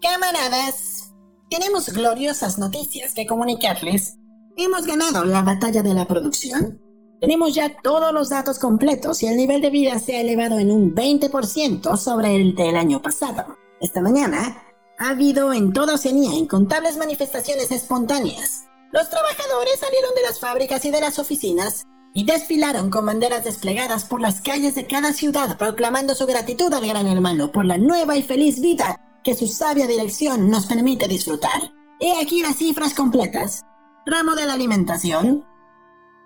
Camaradas, 0.00 1.12
tenemos 1.48 1.90
gloriosas 1.90 2.58
noticias 2.58 3.14
que 3.14 3.26
comunicarles. 3.26 4.16
Hemos 4.56 4.86
ganado 4.86 5.24
la 5.24 5.42
batalla 5.42 5.82
de 5.82 5.94
la 5.94 6.06
producción. 6.06 6.80
Tenemos 7.22 7.54
ya 7.54 7.74
todos 7.82 8.12
los 8.12 8.28
datos 8.28 8.58
completos 8.58 9.22
y 9.22 9.28
el 9.28 9.38
nivel 9.38 9.62
de 9.62 9.70
vida 9.70 9.98
se 9.98 10.16
ha 10.16 10.20
elevado 10.20 10.58
en 10.58 10.70
un 10.70 10.94
20% 10.94 11.96
sobre 11.96 12.36
el 12.36 12.54
del 12.54 12.76
año 12.76 13.00
pasado. 13.00 13.56
Esta 13.80 14.02
mañana 14.02 14.62
ha 14.98 15.08
habido 15.08 15.54
en 15.54 15.72
toda 15.72 15.94
Oceanía 15.94 16.34
incontables 16.34 16.98
manifestaciones 16.98 17.70
espontáneas 17.70 18.66
los 18.92 19.08
trabajadores 19.08 19.80
salieron 19.80 20.14
de 20.14 20.20
las 20.20 20.38
fábricas 20.38 20.84
y 20.84 20.90
de 20.90 21.00
las 21.00 21.18
oficinas 21.18 21.86
y 22.12 22.26
desfilaron 22.26 22.90
con 22.90 23.06
banderas 23.06 23.42
desplegadas 23.42 24.04
por 24.04 24.20
las 24.20 24.42
calles 24.42 24.74
de 24.74 24.86
cada 24.86 25.14
ciudad 25.14 25.56
proclamando 25.56 26.14
su 26.14 26.26
gratitud 26.26 26.70
al 26.74 26.86
gran 26.86 27.06
hermano 27.06 27.50
por 27.50 27.64
la 27.64 27.78
nueva 27.78 28.18
y 28.18 28.22
feliz 28.22 28.60
vida 28.60 29.00
que 29.24 29.34
su 29.34 29.46
sabia 29.46 29.86
dirección 29.86 30.50
nos 30.50 30.66
permite 30.66 31.08
disfrutar. 31.08 31.72
He 32.00 32.20
aquí 32.20 32.42
las 32.42 32.56
cifras 32.56 32.92
completas. 32.92 33.62
Ramo 34.04 34.34
de 34.34 34.44
la 34.44 34.52
alimentación. 34.52 35.46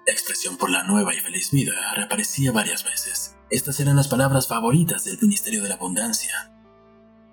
La 0.06 0.12
expresión 0.12 0.56
por 0.56 0.70
la 0.70 0.84
nueva 0.84 1.12
y 1.16 1.18
feliz 1.18 1.50
vida 1.50 1.74
reaparecía 1.96 2.52
varias 2.52 2.84
veces. 2.84 3.34
Estas 3.50 3.80
eran 3.80 3.96
las 3.96 4.06
palabras 4.06 4.46
favoritas 4.46 5.02
del 5.02 5.18
Ministerio 5.20 5.64
de 5.64 5.68
la 5.68 5.74
Abundancia. 5.74 6.52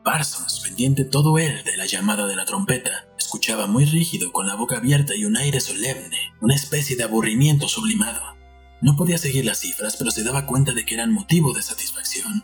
Parsons, 0.04 0.60
pendiente 0.62 1.06
todo 1.06 1.38
él 1.38 1.64
de 1.64 1.78
la 1.78 1.86
llamada 1.86 2.26
de 2.26 2.36
la 2.36 2.46
trompeta, 2.46 3.06
escuchaba 3.16 3.68
muy 3.68 3.86
rígido 3.86 4.32
con 4.32 4.48
la 4.48 4.56
boca 4.56 4.78
abierta 4.78 5.16
y 5.16 5.26
un 5.26 5.38
aire 5.38 5.60
solemne, 5.60 6.34
una 6.42 6.56
especie 6.56 6.96
de 6.96 7.04
aburrimiento 7.04 7.68
sublimado. 7.68 8.36
No 8.82 8.96
podía 8.96 9.20
seguir 9.20 9.46
las 9.46 9.60
cifras, 9.60 9.96
pero 9.96 10.10
se 10.10 10.24
daba 10.24 10.48
cuenta 10.48 10.74
de 10.74 10.84
que 10.84 10.96
eran 10.96 11.14
motivo 11.14 11.54
de 11.54 11.62
satisfacción. 11.62 12.44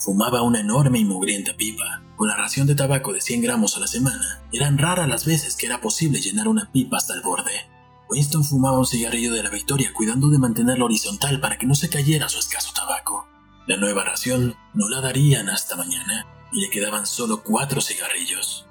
Fumaba 0.00 0.42
una 0.42 0.60
enorme 0.60 0.98
y 0.98 1.04
mugrienta 1.04 1.56
pipa. 1.56 2.02
Con 2.16 2.26
la 2.26 2.36
ración 2.36 2.66
de 2.66 2.74
tabaco 2.74 3.12
de 3.12 3.20
100 3.20 3.42
gramos 3.42 3.76
a 3.76 3.80
la 3.80 3.86
semana, 3.86 4.42
eran 4.52 4.78
raras 4.78 5.08
las 5.08 5.24
veces 5.24 5.54
que 5.54 5.66
era 5.66 5.80
posible 5.80 6.20
llenar 6.20 6.48
una 6.48 6.72
pipa 6.72 6.96
hasta 6.96 7.14
el 7.14 7.22
borde. 7.22 7.77
Winston 8.08 8.44
fumaba 8.44 8.78
un 8.78 8.86
cigarrillo 8.86 9.32
de 9.32 9.42
la 9.42 9.50
victoria 9.50 9.92
cuidando 9.92 10.28
de 10.28 10.38
mantenerlo 10.38 10.86
horizontal 10.86 11.40
para 11.40 11.58
que 11.58 11.66
no 11.66 11.74
se 11.74 11.90
cayera 11.90 12.28
su 12.28 12.38
escaso 12.38 12.72
tabaco. 12.72 13.28
La 13.66 13.76
nueva 13.76 14.04
ración 14.04 14.56
no 14.72 14.88
la 14.88 15.00
darían 15.00 15.50
hasta 15.50 15.76
mañana, 15.76 16.26
y 16.52 16.60
le 16.60 16.70
quedaban 16.70 17.06
solo 17.06 17.42
cuatro 17.42 17.80
cigarrillos. 17.80 18.66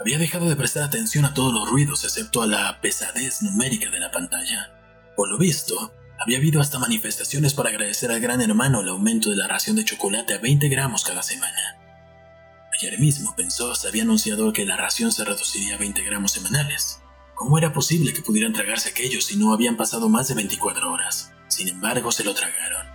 Había 0.00 0.18
dejado 0.18 0.48
de 0.48 0.56
prestar 0.56 0.84
atención 0.84 1.24
a 1.24 1.34
todos 1.34 1.52
los 1.52 1.68
ruidos 1.68 2.04
excepto 2.04 2.42
a 2.42 2.46
la 2.46 2.80
pesadez 2.80 3.42
numérica 3.42 3.90
de 3.90 4.00
la 4.00 4.10
pantalla. 4.10 4.70
Por 5.16 5.28
lo 5.28 5.38
visto, 5.38 5.92
había 6.20 6.38
habido 6.38 6.60
hasta 6.60 6.78
manifestaciones 6.78 7.54
para 7.54 7.70
agradecer 7.70 8.10
al 8.10 8.20
gran 8.20 8.40
hermano 8.40 8.80
el 8.80 8.88
aumento 8.88 9.30
de 9.30 9.36
la 9.36 9.48
ración 9.48 9.76
de 9.76 9.84
chocolate 9.84 10.34
a 10.34 10.38
20 10.38 10.68
gramos 10.68 11.04
cada 11.04 11.22
semana. 11.22 11.78
Ayer 12.76 12.98
mismo 12.98 13.34
pensó 13.36 13.74
se 13.74 13.88
había 13.88 14.02
anunciado 14.02 14.52
que 14.52 14.64
la 14.64 14.76
ración 14.76 15.12
se 15.12 15.24
reduciría 15.24 15.76
a 15.76 15.78
20 15.78 16.02
gramos 16.02 16.32
semanales. 16.32 17.00
¿Cómo 17.34 17.58
era 17.58 17.72
posible 17.72 18.12
que 18.12 18.22
pudieran 18.22 18.52
tragarse 18.52 18.90
aquellos 18.90 19.24
si 19.24 19.36
no 19.36 19.52
habían 19.52 19.76
pasado 19.76 20.08
más 20.08 20.28
de 20.28 20.34
24 20.34 20.92
horas? 20.92 21.32
Sin 21.48 21.68
embargo, 21.68 22.12
se 22.12 22.24
lo 22.24 22.32
tragaron. 22.34 22.86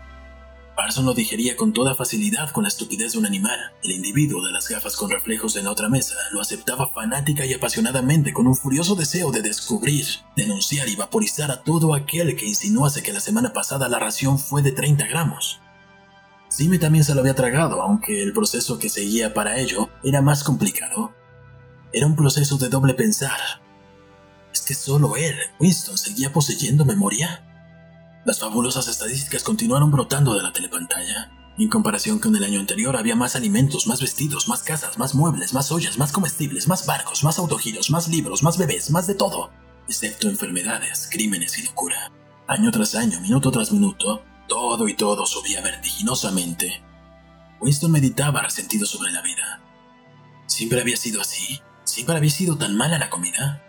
Parson 0.80 1.06
lo 1.06 1.14
digería 1.14 1.58
con 1.58 1.74
toda 1.74 1.94
facilidad 1.94 2.52
con 2.52 2.64
la 2.64 2.70
estupidez 2.70 3.12
de 3.12 3.18
un 3.20 3.26
animal. 3.26 3.60
El 3.84 3.92
individuo 3.92 4.46
de 4.46 4.54
las 4.54 4.70
gafas 4.70 4.96
con 4.96 5.10
reflejos 5.10 5.58
en 5.58 5.66
la 5.66 5.72
otra 5.72 5.90
mesa 5.90 6.16
lo 6.32 6.40
aceptaba 6.40 6.90
fanática 6.90 7.46
y 7.46 7.54
apasionadamente 7.54 8.32
con 8.32 8.48
un 8.48 8.56
furioso 8.56 8.96
deseo 8.96 9.30
de 9.30 9.42
descubrir, 9.42 10.06
denunciar 10.38 10.88
y 10.88 10.96
vaporizar 10.96 11.52
a 11.52 11.64
todo 11.64 11.94
aquel 11.94 12.34
que 12.38 12.46
insinuase 12.46 13.04
que 13.04 13.12
la 13.12 13.20
semana 13.20 13.52
pasada 13.52 13.90
la 13.90 14.00
ración 14.00 14.40
fue 14.40 14.62
de 14.62 14.72
30 14.72 15.06
gramos. 15.08 15.60
Sime 16.48 16.80
también 16.80 17.04
se 17.04 17.14
lo 17.14 17.20
había 17.20 17.36
tragado, 17.36 17.82
aunque 17.82 18.24
el 18.24 18.32
proceso 18.32 18.80
que 18.80 18.88
seguía 18.88 19.34
para 19.34 19.60
ello 19.60 19.90
era 20.02 20.22
más 20.22 20.46
complicado. 20.46 21.14
Era 21.92 22.08
un 22.08 22.16
proceso 22.16 22.58
de 22.58 22.70
doble 22.70 22.94
pensar. 22.94 23.38
¿Es 24.70 24.78
que 24.78 24.84
solo 24.84 25.16
él, 25.16 25.36
Winston, 25.60 25.98
seguía 25.98 26.32
poseyendo 26.32 26.86
memoria? 26.86 27.44
Las 28.24 28.40
fabulosas 28.40 28.88
estadísticas 28.88 29.42
continuaron 29.42 29.90
brotando 29.90 30.36
de 30.36 30.44
la 30.44 30.54
telepantalla. 30.54 31.32
En 31.58 31.70
comparación 31.70 32.20
con 32.20 32.36
el 32.36 32.44
año 32.44 32.60
anterior 32.60 32.96
había 32.96 33.16
más 33.16 33.36
alimentos, 33.36 33.88
más 33.88 34.00
vestidos, 34.00 34.48
más 34.48 34.62
casas, 34.62 35.00
más 35.00 35.16
muebles, 35.16 35.56
más 35.56 35.72
ollas, 35.72 35.98
más 35.98 36.12
comestibles, 36.12 36.68
más 36.68 36.86
barcos, 36.86 37.24
más 37.24 37.40
autogiros, 37.40 37.90
más 37.90 38.10
libros, 38.10 38.44
más 38.44 38.60
bebés, 38.60 38.92
más 38.92 39.08
de 39.08 39.16
todo, 39.16 39.50
excepto 39.88 40.30
enfermedades, 40.30 41.10
crímenes 41.12 41.58
y 41.58 41.64
locura. 41.64 42.12
Año 42.48 42.70
tras 42.70 42.94
año, 42.94 43.20
minuto 43.22 43.50
tras 43.50 43.72
minuto, 43.72 44.24
todo 44.48 44.88
y 44.88 44.94
todo 44.94 45.26
subía 45.26 45.62
vertiginosamente. 45.62 46.80
Winston 47.60 47.92
meditaba 47.92 48.44
resentido 48.44 48.86
sobre 48.86 49.12
la 49.14 49.24
vida. 49.24 49.64
¿Siempre 50.46 50.80
había 50.80 50.96
sido 50.96 51.22
así? 51.22 51.60
¿Siempre 51.86 52.16
había 52.16 52.30
sido 52.30 52.56
tan 52.56 52.78
mala 52.78 53.00
la 53.00 53.10
comida? 53.10 53.64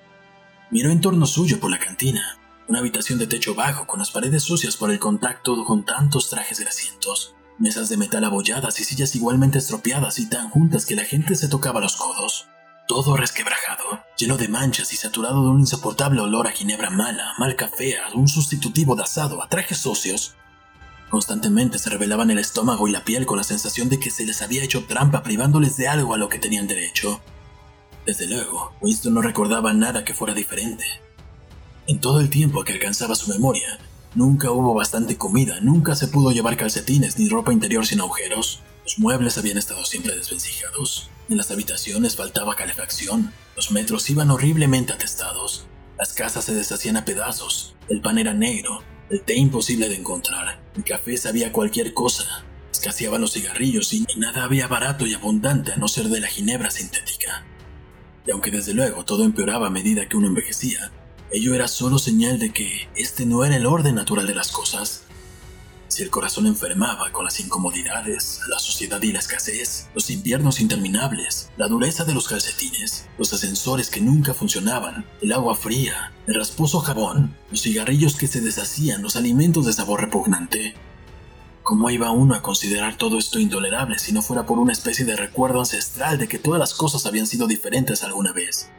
Miró 0.70 0.90
en 0.90 1.00
torno 1.00 1.26
suyo 1.26 1.60
por 1.60 1.70
la 1.70 1.78
cantina, 1.78 2.38
una 2.68 2.78
habitación 2.78 3.18
de 3.18 3.26
techo 3.26 3.54
bajo 3.54 3.86
con 3.86 3.98
las 3.98 4.10
paredes 4.10 4.42
sucias 4.44 4.76
por 4.76 4.90
el 4.90 4.98
contacto 4.98 5.64
con 5.64 5.84
tantos 5.84 6.30
trajes 6.30 6.60
grasientos 6.60 7.34
mesas 7.60 7.90
de 7.90 7.98
metal 7.98 8.24
abolladas 8.24 8.80
y 8.80 8.84
sillas 8.84 9.14
igualmente 9.14 9.58
estropeadas 9.58 10.18
y 10.18 10.28
tan 10.28 10.48
juntas 10.48 10.86
que 10.86 10.96
la 10.96 11.04
gente 11.04 11.36
se 11.36 11.48
tocaba 11.48 11.80
los 11.80 11.96
codos. 11.96 12.48
Todo 12.88 13.16
resquebrajado, 13.16 14.02
lleno 14.16 14.38
de 14.38 14.48
manchas 14.48 14.92
y 14.92 14.96
saturado 14.96 15.44
de 15.44 15.50
un 15.50 15.60
insoportable 15.60 16.20
olor 16.20 16.48
a 16.48 16.52
ginebra 16.52 16.90
mala, 16.90 17.34
mal 17.38 17.54
café, 17.54 17.98
a 17.98 18.08
un 18.14 18.26
sustitutivo 18.26 18.96
de 18.96 19.02
asado, 19.02 19.42
a 19.42 19.48
trajes 19.48 19.78
sucios. 19.78 20.34
Constantemente 21.10 21.78
se 21.78 21.90
revelaban 21.90 22.30
el 22.30 22.38
estómago 22.38 22.88
y 22.88 22.92
la 22.92 23.04
piel 23.04 23.26
con 23.26 23.36
la 23.36 23.44
sensación 23.44 23.90
de 23.90 24.00
que 24.00 24.10
se 24.10 24.24
les 24.24 24.42
había 24.42 24.64
hecho 24.64 24.86
trampa 24.86 25.22
privándoles 25.22 25.76
de 25.76 25.86
algo 25.86 26.14
a 26.14 26.18
lo 26.18 26.28
que 26.28 26.38
tenían 26.38 26.66
derecho. 26.66 27.20
Desde 28.06 28.26
luego, 28.26 28.72
Winston 28.80 29.14
no 29.14 29.22
recordaba 29.22 29.72
nada 29.72 30.04
que 30.04 30.14
fuera 30.14 30.34
diferente. 30.34 30.84
En 31.86 32.00
todo 32.00 32.20
el 32.20 32.30
tiempo 32.30 32.64
que 32.64 32.72
alcanzaba 32.72 33.14
su 33.14 33.30
memoria, 33.30 33.78
Nunca 34.14 34.50
hubo 34.50 34.74
bastante 34.74 35.16
comida, 35.16 35.60
nunca 35.60 35.94
se 35.94 36.08
pudo 36.08 36.32
llevar 36.32 36.56
calcetines 36.56 37.16
ni 37.16 37.28
ropa 37.28 37.52
interior 37.52 37.86
sin 37.86 38.00
agujeros. 38.00 38.60
Los 38.82 38.98
muebles 38.98 39.38
habían 39.38 39.56
estado 39.56 39.84
siempre 39.84 40.16
desvencijados. 40.16 41.10
En 41.28 41.36
las 41.36 41.52
habitaciones 41.52 42.16
faltaba 42.16 42.56
calefacción. 42.56 43.32
Los 43.54 43.70
metros 43.70 44.10
iban 44.10 44.32
horriblemente 44.32 44.92
atestados. 44.92 45.66
Las 45.96 46.12
casas 46.12 46.44
se 46.44 46.54
deshacían 46.54 46.96
a 46.96 47.04
pedazos. 47.04 47.76
El 47.88 48.00
pan 48.00 48.18
era 48.18 48.34
negro. 48.34 48.82
El 49.10 49.22
té 49.22 49.36
imposible 49.36 49.88
de 49.88 49.94
encontrar. 49.94 50.60
El 50.74 50.82
café 50.82 51.16
sabía 51.16 51.52
cualquier 51.52 51.94
cosa. 51.94 52.44
Escaseaban 52.72 53.20
los 53.20 53.34
cigarrillos 53.34 53.92
y 53.92 54.04
nada 54.16 54.42
había 54.42 54.66
barato 54.66 55.06
y 55.06 55.14
abundante 55.14 55.72
a 55.72 55.76
no 55.76 55.86
ser 55.86 56.08
de 56.08 56.18
la 56.18 56.26
ginebra 56.26 56.72
sintética. 56.72 57.44
Y 58.26 58.30
aunque 58.30 58.50
desde 58.50 58.74
luego 58.74 59.04
todo 59.04 59.24
empeoraba 59.24 59.68
a 59.68 59.70
medida 59.70 60.08
que 60.08 60.16
uno 60.16 60.26
envejecía, 60.26 60.90
Ello 61.32 61.54
era 61.54 61.68
solo 61.68 61.96
señal 62.00 62.40
de 62.40 62.50
que 62.50 62.88
este 62.96 63.24
no 63.24 63.44
era 63.44 63.54
el 63.54 63.64
orden 63.64 63.94
natural 63.94 64.26
de 64.26 64.34
las 64.34 64.50
cosas. 64.50 65.02
Si 65.86 66.02
el 66.02 66.10
corazón 66.10 66.46
enfermaba 66.46 67.12
con 67.12 67.24
las 67.24 67.38
incomodidades, 67.38 68.40
la 68.48 68.58
sociedad 68.58 69.00
y 69.00 69.12
la 69.12 69.20
escasez, 69.20 69.88
los 69.94 70.10
inviernos 70.10 70.60
interminables, 70.60 71.50
la 71.56 71.68
dureza 71.68 72.04
de 72.04 72.14
los 72.14 72.26
calcetines, 72.26 73.06
los 73.16 73.32
ascensores 73.32 73.90
que 73.90 74.00
nunca 74.00 74.34
funcionaban, 74.34 75.06
el 75.22 75.32
agua 75.32 75.54
fría, 75.54 76.12
el 76.26 76.34
rasposo 76.34 76.80
jabón, 76.80 77.36
los 77.48 77.62
cigarrillos 77.62 78.16
que 78.16 78.26
se 78.26 78.40
deshacían, 78.40 79.00
los 79.00 79.14
alimentos 79.14 79.66
de 79.66 79.72
sabor 79.72 80.00
repugnante. 80.00 80.74
¿Cómo 81.70 81.88
iba 81.88 82.10
uno 82.10 82.34
a 82.34 82.42
considerar 82.42 82.96
todo 82.96 83.16
esto 83.16 83.38
intolerable 83.38 83.96
si 84.00 84.12
no 84.12 84.22
fuera 84.22 84.44
por 84.44 84.58
una 84.58 84.72
especie 84.72 85.04
de 85.04 85.14
recuerdo 85.14 85.60
ancestral 85.60 86.18
de 86.18 86.26
que 86.26 86.40
todas 86.40 86.58
las 86.58 86.74
cosas 86.74 87.06
habían 87.06 87.28
sido 87.28 87.46
diferentes 87.46 88.02
alguna 88.02 88.32
vez? 88.32 88.72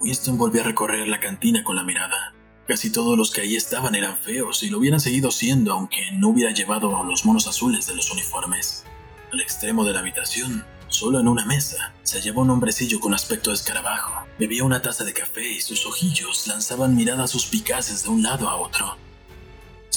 Winston 0.00 0.36
volvió 0.36 0.60
a 0.60 0.64
recorrer 0.64 1.08
la 1.08 1.18
cantina 1.18 1.64
con 1.64 1.76
la 1.76 1.82
mirada. 1.82 2.34
Casi 2.68 2.92
todos 2.92 3.16
los 3.16 3.30
que 3.30 3.40
ahí 3.40 3.56
estaban 3.56 3.94
eran 3.94 4.18
feos 4.18 4.62
y 4.62 4.68
lo 4.68 4.76
hubieran 4.80 5.00
seguido 5.00 5.30
siendo 5.30 5.72
aunque 5.72 6.12
no 6.12 6.28
hubiera 6.28 6.52
llevado 6.52 7.02
los 7.04 7.24
monos 7.24 7.46
azules 7.46 7.86
de 7.86 7.94
los 7.94 8.10
uniformes. 8.12 8.84
Al 9.32 9.40
extremo 9.40 9.86
de 9.86 9.94
la 9.94 10.00
habitación, 10.00 10.66
solo 10.88 11.20
en 11.20 11.26
una 11.26 11.46
mesa, 11.46 11.94
se 12.02 12.18
hallaba 12.18 12.42
un 12.42 12.50
hombrecillo 12.50 13.00
con 13.00 13.14
aspecto 13.14 13.48
de 13.48 13.56
escarabajo. 13.56 14.26
Bebía 14.38 14.64
una 14.64 14.82
taza 14.82 15.04
de 15.04 15.14
café 15.14 15.52
y 15.52 15.62
sus 15.62 15.86
ojillos 15.86 16.46
lanzaban 16.48 16.94
miradas 16.94 17.30
suspicaces 17.30 18.02
de 18.02 18.10
un 18.10 18.22
lado 18.22 18.50
a 18.50 18.56
otro. 18.56 18.98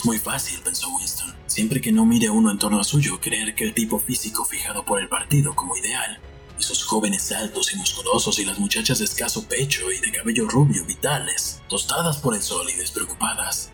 Es 0.03 0.07
muy 0.07 0.19
fácil, 0.19 0.59
pensó 0.59 0.89
Winston, 0.89 1.33
siempre 1.47 1.79
que 1.79 1.93
no 1.93 2.05
mire 2.05 2.29
uno 2.29 2.51
en 2.51 2.59
torno 2.59 2.77
a 2.77 2.83
suyo, 2.83 3.21
creer 3.21 3.55
que 3.55 3.63
el 3.63 3.73
tipo 3.73 3.97
físico 3.99 4.43
fijado 4.43 4.83
por 4.83 4.99
el 4.99 5.07
partido 5.07 5.55
como 5.55 5.77
ideal 5.77 6.19
esos 6.59 6.83
jóvenes 6.83 7.31
altos 7.31 7.73
y 7.73 7.77
musculosos 7.77 8.37
y 8.39 8.43
las 8.43 8.59
muchachas 8.59 8.99
de 8.99 9.05
escaso 9.05 9.47
pecho 9.47 9.89
y 9.93 9.99
de 9.99 10.11
cabello 10.11 10.49
rubio 10.49 10.85
vitales, 10.85 11.61
tostadas 11.69 12.17
por 12.17 12.35
el 12.35 12.41
sol 12.41 12.67
y 12.69 12.77
despreocupadas. 12.77 13.71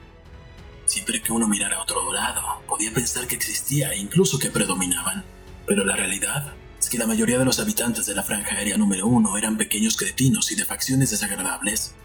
Siempre 0.86 1.20
que 1.20 1.32
uno 1.32 1.48
mirara 1.48 1.78
a 1.78 1.82
otro 1.82 2.14
lado, 2.14 2.62
podía 2.68 2.94
pensar 2.94 3.26
que 3.26 3.36
existía 3.36 3.92
e 3.94 3.98
incluso 3.98 4.38
que 4.38 4.52
predominaban. 4.52 5.26
Pero 5.66 5.84
la 5.84 5.96
realidad 5.96 6.54
es 6.80 6.90
que 6.90 7.00
la 7.00 7.08
mayoría 7.08 7.40
de 7.40 7.46
los 7.46 7.60
habitantes 7.60 8.06
de 8.06 8.14
la 8.14 8.22
franja 8.22 8.56
aérea 8.56 8.78
número 8.78 9.08
uno 9.08 9.36
eran 9.36 9.58
pequeños 9.58 9.98
cretinos 9.98 10.52
y 10.52 10.56
de 10.56 10.66
facciones 10.66 11.10
desagradables. 11.10 11.96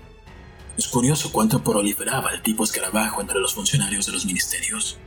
Es 0.77 0.89
curioso 0.89 1.31
cuánto 1.31 1.63
proliferaba 1.63 2.33
el 2.33 2.43
tipo 2.43 2.65
escarabajo 2.65 3.21
entre 3.21 3.41
los 3.41 3.55
funcionarios 3.55 4.07
de 4.07 4.13
los 4.13 4.27
ministerios 4.27 4.99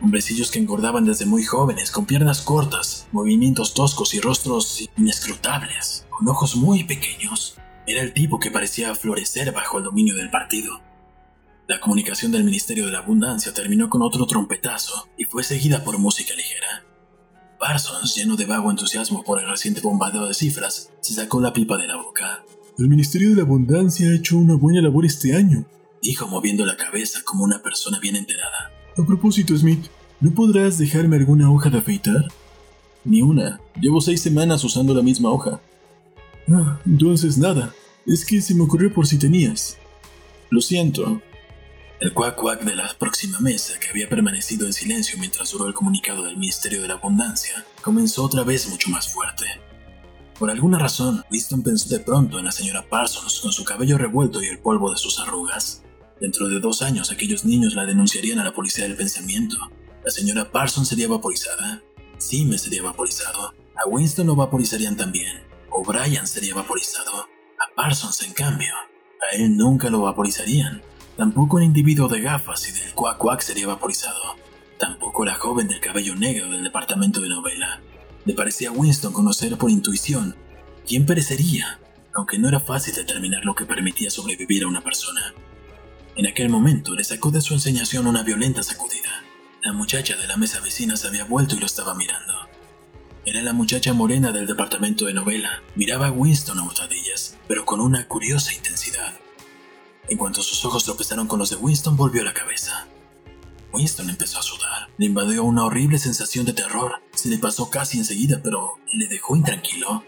hombrecillos 0.00 0.50
que 0.50 0.58
engordaban 0.58 1.04
desde 1.04 1.26
muy 1.26 1.44
jóvenes, 1.44 1.90
con 1.90 2.06
piernas 2.06 2.40
cortas, 2.40 3.06
movimientos 3.12 3.74
toscos 3.74 4.14
y 4.14 4.20
rostros 4.20 4.88
inescrutables, 4.96 6.06
con 6.10 6.28
ojos 6.28 6.56
muy 6.56 6.84
pequeños. 6.84 7.56
Era 7.86 8.02
el 8.02 8.12
tipo 8.12 8.38
que 8.38 8.50
parecía 8.50 8.94
florecer 8.94 9.52
bajo 9.52 9.78
el 9.78 9.84
dominio 9.84 10.14
del 10.14 10.30
partido. 10.30 10.80
La 11.66 11.80
comunicación 11.80 12.32
del 12.32 12.44
Ministerio 12.44 12.86
de 12.86 12.92
la 12.92 12.98
Abundancia 12.98 13.52
terminó 13.52 13.88
con 13.90 14.02
otro 14.02 14.26
trompetazo 14.26 15.08
y 15.16 15.24
fue 15.24 15.44
seguida 15.44 15.84
por 15.84 15.98
música 15.98 16.34
ligera. 16.34 16.84
Parsons, 17.58 18.14
lleno 18.16 18.36
de 18.36 18.46
vago 18.46 18.70
entusiasmo 18.70 19.22
por 19.22 19.38
el 19.38 19.48
reciente 19.48 19.80
bombardeo 19.80 20.26
de 20.26 20.34
cifras, 20.34 20.90
se 21.00 21.14
sacó 21.14 21.40
la 21.40 21.52
pipa 21.52 21.76
de 21.76 21.86
la 21.86 21.96
boca. 21.96 22.42
El 22.78 22.88
Ministerio 22.88 23.30
de 23.30 23.36
la 23.36 23.42
Abundancia 23.42 24.08
ha 24.08 24.14
hecho 24.14 24.38
una 24.38 24.54
buena 24.54 24.80
labor 24.80 25.04
este 25.04 25.34
año, 25.34 25.64
dijo 26.02 26.26
moviendo 26.26 26.64
la 26.64 26.76
cabeza 26.76 27.20
como 27.24 27.44
una 27.44 27.62
persona 27.62 27.98
bien 28.00 28.16
enterada. 28.16 28.72
A 28.96 29.04
propósito, 29.04 29.56
Smith, 29.56 29.86
¿no 30.20 30.32
podrás 30.32 30.78
dejarme 30.78 31.16
alguna 31.16 31.50
hoja 31.50 31.68
de 31.70 31.78
afeitar? 31.78 32.28
Ni 33.04 33.22
una. 33.22 33.60
Llevo 33.80 34.00
seis 34.00 34.20
semanas 34.20 34.64
usando 34.64 34.94
la 34.94 35.02
misma 35.02 35.30
hoja. 35.30 35.60
Ah, 36.48 36.80
entonces 36.86 37.38
nada. 37.38 37.74
Es 38.06 38.24
que 38.24 38.40
se 38.40 38.54
me 38.54 38.62
ocurrió 38.62 38.92
por 38.92 39.06
si 39.06 39.18
tenías. 39.18 39.76
Lo 40.50 40.60
siento. 40.60 41.20
El 42.00 42.14
cuac 42.14 42.34
cuac 42.34 42.62
de 42.62 42.74
la 42.74 42.96
próxima 42.98 43.40
mesa, 43.40 43.78
que 43.78 43.90
había 43.90 44.08
permanecido 44.08 44.66
en 44.66 44.72
silencio 44.72 45.18
mientras 45.18 45.50
duró 45.50 45.66
el 45.66 45.74
comunicado 45.74 46.24
del 46.24 46.38
Ministerio 46.38 46.80
de 46.80 46.88
la 46.88 46.94
Abundancia, 46.94 47.64
comenzó 47.82 48.24
otra 48.24 48.42
vez 48.42 48.68
mucho 48.68 48.88
más 48.88 49.12
fuerte. 49.12 49.44
Por 50.40 50.50
alguna 50.50 50.78
razón, 50.78 51.22
Winston 51.30 51.62
pensó 51.62 51.90
de 51.90 52.00
pronto 52.00 52.38
en 52.38 52.46
la 52.46 52.50
señora 52.50 52.88
Parsons 52.88 53.40
con 53.40 53.52
su 53.52 53.62
cabello 53.62 53.98
revuelto 53.98 54.42
y 54.42 54.46
el 54.46 54.58
polvo 54.58 54.90
de 54.90 54.96
sus 54.96 55.20
arrugas. 55.20 55.82
Dentro 56.18 56.48
de 56.48 56.60
dos 56.60 56.80
años 56.80 57.10
aquellos 57.10 57.44
niños 57.44 57.74
la 57.74 57.84
denunciarían 57.84 58.38
a 58.38 58.44
la 58.44 58.54
policía 58.54 58.84
del 58.84 58.96
pensamiento. 58.96 59.58
La 60.02 60.10
señora 60.10 60.50
Parsons 60.50 60.88
sería 60.88 61.08
vaporizada. 61.08 61.82
me 62.46 62.56
sería 62.56 62.82
vaporizado. 62.82 63.52
A 63.76 63.86
Winston 63.86 64.28
lo 64.28 64.34
vaporizarían 64.34 64.96
también. 64.96 65.42
O'Brien 65.72 66.26
sería 66.26 66.54
vaporizado. 66.54 67.28
A 67.58 67.74
Parsons, 67.76 68.22
en 68.22 68.32
cambio, 68.32 68.72
a 68.74 69.36
él 69.36 69.58
nunca 69.58 69.90
lo 69.90 70.00
vaporizarían. 70.00 70.80
Tampoco 71.18 71.58
el 71.58 71.66
individuo 71.66 72.08
de 72.08 72.22
gafas 72.22 72.66
y 72.66 72.72
del 72.72 72.94
cuac 72.94 73.18
cuac 73.18 73.42
sería 73.42 73.66
vaporizado. 73.66 74.36
Tampoco 74.78 75.22
la 75.26 75.34
joven 75.34 75.68
del 75.68 75.80
cabello 75.80 76.16
negro 76.16 76.48
del 76.48 76.64
departamento 76.64 77.20
de 77.20 77.28
novela. 77.28 77.82
Le 78.24 78.34
parecía 78.34 78.68
a 78.68 78.72
Winston 78.72 79.12
conocer 79.12 79.56
por 79.56 79.70
intuición 79.70 80.36
quién 80.86 81.06
perecería, 81.06 81.80
aunque 82.14 82.38
no 82.38 82.48
era 82.48 82.60
fácil 82.60 82.94
determinar 82.94 83.44
lo 83.44 83.54
que 83.54 83.66
permitía 83.66 84.10
sobrevivir 84.10 84.64
a 84.64 84.68
una 84.68 84.82
persona. 84.82 85.34
En 86.16 86.26
aquel 86.26 86.48
momento 86.48 86.94
le 86.94 87.04
sacó 87.04 87.30
de 87.30 87.40
su 87.40 87.54
enseñación 87.54 88.06
una 88.06 88.22
violenta 88.22 88.62
sacudida. 88.62 89.24
La 89.62 89.72
muchacha 89.72 90.16
de 90.16 90.26
la 90.26 90.36
mesa 90.36 90.60
vecina 90.60 90.96
se 90.96 91.08
había 91.08 91.24
vuelto 91.24 91.56
y 91.56 91.60
lo 91.60 91.66
estaba 91.66 91.94
mirando. 91.94 92.34
Era 93.24 93.42
la 93.42 93.52
muchacha 93.52 93.92
morena 93.92 94.32
del 94.32 94.46
departamento 94.46 95.04
de 95.04 95.14
novela. 95.14 95.62
Miraba 95.76 96.08
a 96.08 96.10
Winston 96.10 96.58
a 96.58 96.64
hurtadillas, 96.64 97.36
pero 97.46 97.64
con 97.64 97.80
una 97.80 98.08
curiosa 98.08 98.52
intensidad. 98.54 99.14
En 100.08 100.18
cuanto 100.18 100.42
sus 100.42 100.64
ojos 100.64 100.84
tropezaron 100.84 101.26
con 101.26 101.38
los 101.38 101.50
de 101.50 101.56
Winston, 101.56 101.96
volvió 101.96 102.24
la 102.24 102.34
cabeza. 102.34 102.88
Winston 103.72 104.10
empezó 104.10 104.38
a 104.38 104.42
sudar. 104.42 104.88
Le 104.98 105.06
invadió 105.06 105.44
una 105.44 105.64
horrible 105.64 105.98
sensación 105.98 106.44
de 106.44 106.52
terror. 106.52 107.02
Se 107.14 107.28
le 107.28 107.38
pasó 107.38 107.70
casi 107.70 107.98
enseguida, 107.98 108.40
pero 108.42 108.78
le 108.92 109.06
dejó 109.06 109.36
intranquilo. 109.36 110.04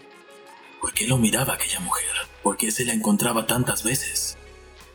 ¿Por 0.81 0.93
qué 0.93 1.07
lo 1.07 1.17
miraba 1.17 1.53
aquella 1.53 1.79
mujer? 1.79 2.11
¿Por 2.41 2.57
qué 2.57 2.71
se 2.71 2.85
la 2.85 2.93
encontraba 2.93 3.47
tantas 3.47 3.83
veces? 3.83 4.37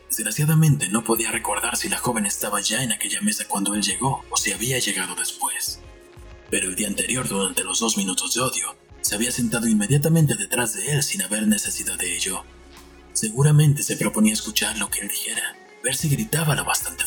Desgraciadamente 0.07 0.89
no 0.89 1.03
podía 1.03 1.31
recordar 1.31 1.77
si 1.77 1.89
la 1.89 1.97
joven 1.97 2.25
estaba 2.25 2.61
ya 2.61 2.83
en 2.83 2.91
aquella 2.91 3.21
mesa 3.21 3.45
cuando 3.47 3.73
él 3.73 3.81
llegó 3.81 4.23
o 4.29 4.37
si 4.37 4.51
había 4.51 4.79
llegado 4.79 5.15
después. 5.15 5.79
Pero 6.49 6.69
el 6.69 6.75
día 6.75 6.87
anterior, 6.87 7.27
durante 7.27 7.63
los 7.63 7.79
dos 7.79 7.97
minutos 7.97 8.33
de 8.33 8.41
odio, 8.41 8.75
se 9.01 9.15
había 9.15 9.31
sentado 9.31 9.67
inmediatamente 9.67 10.35
detrás 10.35 10.73
de 10.73 10.91
él 10.91 11.03
sin 11.03 11.21
haber 11.21 11.47
necesidad 11.47 11.97
de 11.97 12.15
ello. 12.15 12.43
Seguramente 13.13 13.83
se 13.83 13.97
proponía 13.97 14.33
escuchar 14.33 14.77
lo 14.77 14.89
que 14.89 15.01
él 15.01 15.07
dijera, 15.07 15.55
ver 15.83 15.95
si 15.95 16.09
gritaba 16.09 16.55
lo 16.55 16.65
bastante. 16.65 16.99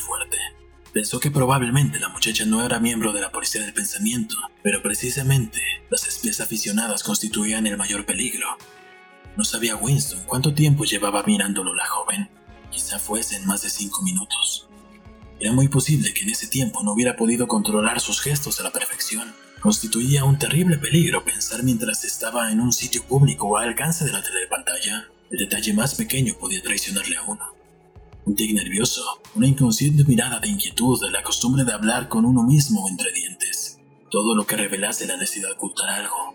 Pensó 0.93 1.21
que 1.21 1.31
probablemente 1.31 1.99
la 1.99 2.11
muchacha 2.11 2.45
no 2.45 2.65
era 2.67 2.79
miembro 2.79 3.15
de 3.15 3.23
la 3.23 3.33
policía 3.33 3.63
del 3.63 3.73
pensamiento, 3.73 4.37
pero 4.63 4.83
precisamente 4.83 5.61
las 5.91 6.07
espías 6.07 6.41
aficionadas 6.41 7.03
constituían 7.03 7.67
el 7.67 7.79
mayor 7.79 8.05
peligro. 8.05 8.47
No 9.35 9.43
sabía 9.43 9.77
Winston 9.77 10.21
cuánto 10.27 10.53
tiempo 10.53 10.85
llevaba 10.85 11.23
mirándolo 11.23 11.75
la 11.75 11.87
joven. 11.87 12.29
Quizá 12.71 12.99
fuesen 12.99 13.47
más 13.47 13.63
de 13.63 13.71
cinco 13.71 14.03
minutos. 14.03 14.69
Era 15.41 15.53
muy 15.53 15.69
posible 15.69 16.13
que 16.13 16.25
en 16.25 16.31
ese 16.31 16.47
tiempo 16.47 16.83
no 16.83 16.93
hubiera 16.93 17.17
podido 17.17 17.49
controlar 17.49 17.99
sus 18.01 18.21
gestos 18.21 18.61
a 18.61 18.63
la 18.63 18.71
perfección. 18.71 19.35
Constituía 19.61 20.25
un 20.25 20.39
terrible 20.39 20.77
peligro 20.77 21.25
pensar 21.25 21.63
mientras 21.63 22.05
estaba 22.05 22.53
en 22.53 22.61
un 22.61 22.73
sitio 22.73 23.03
público 23.05 23.49
o 23.49 23.57
al 23.57 23.69
alcance 23.69 24.05
de 24.05 24.13
la 24.13 24.23
telepantalla. 24.23 25.09
El 25.31 25.39
detalle 25.39 25.73
más 25.73 25.95
pequeño 25.95 26.35
podía 26.39 26.63
traicionarle 26.63 27.17
a 27.17 27.23
uno. 27.23 27.62
Un 28.25 28.37
tic 28.37 28.53
nervioso, 28.55 29.03
una 29.35 29.49
inconsciente 29.49 30.05
mirada 30.05 30.39
de 30.39 30.49
inquietud, 30.49 31.01
la 31.11 31.25
costumbre 31.25 31.65
de 31.65 31.73
hablar 31.73 32.09
con 32.09 32.25
uno 32.25 32.45
mismo 32.45 32.89
entre 32.89 33.13
dientes. 33.13 33.79
Todo 34.11 34.37
lo 34.37 34.47
que 34.47 34.57
revelase 34.57 35.07
la 35.07 35.17
necesidad 35.17 35.49
de 35.49 35.55
ocultar 35.55 35.91
algo. 35.91 36.35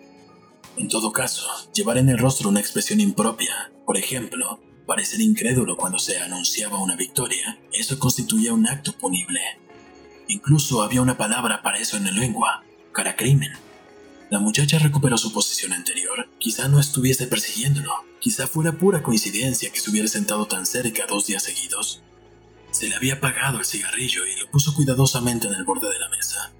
En 0.75 0.89
todo 0.89 1.13
caso, 1.13 1.47
llevar 1.73 1.97
en 1.97 2.09
el 2.09 2.17
rostro 2.17 2.49
una 2.49 2.59
expresión 2.59 2.99
impropia, 2.99 3.71
por 3.85 3.97
ejemplo, 3.97 4.59
parecer 4.85 5.21
incrédulo 5.21 5.77
cuando 5.77 5.97
se 5.97 6.17
anunciaba 6.17 6.77
una 6.83 6.97
victoria, 6.97 7.57
eso 7.71 7.97
constituía 7.99 8.53
un 8.53 8.67
acto 8.67 8.91
punible. 8.91 9.39
Incluso 10.27 10.81
había 10.81 11.01
una 11.01 11.17
palabra 11.17 11.61
para 11.61 11.79
eso 11.79 11.95
en 11.95 12.03
la 12.03 12.11
lengua, 12.11 12.65
cara 12.91 13.15
crimen. 13.15 13.53
La 14.29 14.39
muchacha 14.39 14.77
recuperó 14.77 15.17
su 15.17 15.31
posición 15.31 15.71
anterior. 15.71 16.27
Quizá 16.37 16.67
no 16.67 16.81
estuviese 16.81 17.27
persiguiéndolo. 17.27 17.93
Quizá 18.19 18.47
fuera 18.47 18.71
pura 18.71 19.03
coincidencia 19.03 19.71
que 19.71 19.79
se 19.79 19.89
hubiera 19.89 20.07
sentado 20.07 20.47
tan 20.47 20.65
cerca 20.65 21.05
dos 21.07 21.27
días 21.27 21.43
seguidos. 21.43 22.01
Se 22.71 22.89
le 22.89 22.95
había 22.95 23.15
apagado 23.15 23.59
el 23.59 23.65
cigarrillo 23.65 24.25
y 24.25 24.39
lo 24.39 24.49
puso 24.49 24.73
cuidadosamente 24.73 25.47
en 25.47 25.53
el 25.53 25.63
borde 25.63 25.89
de 25.89 25.99
la 25.99 26.09
mesa. 26.09 26.51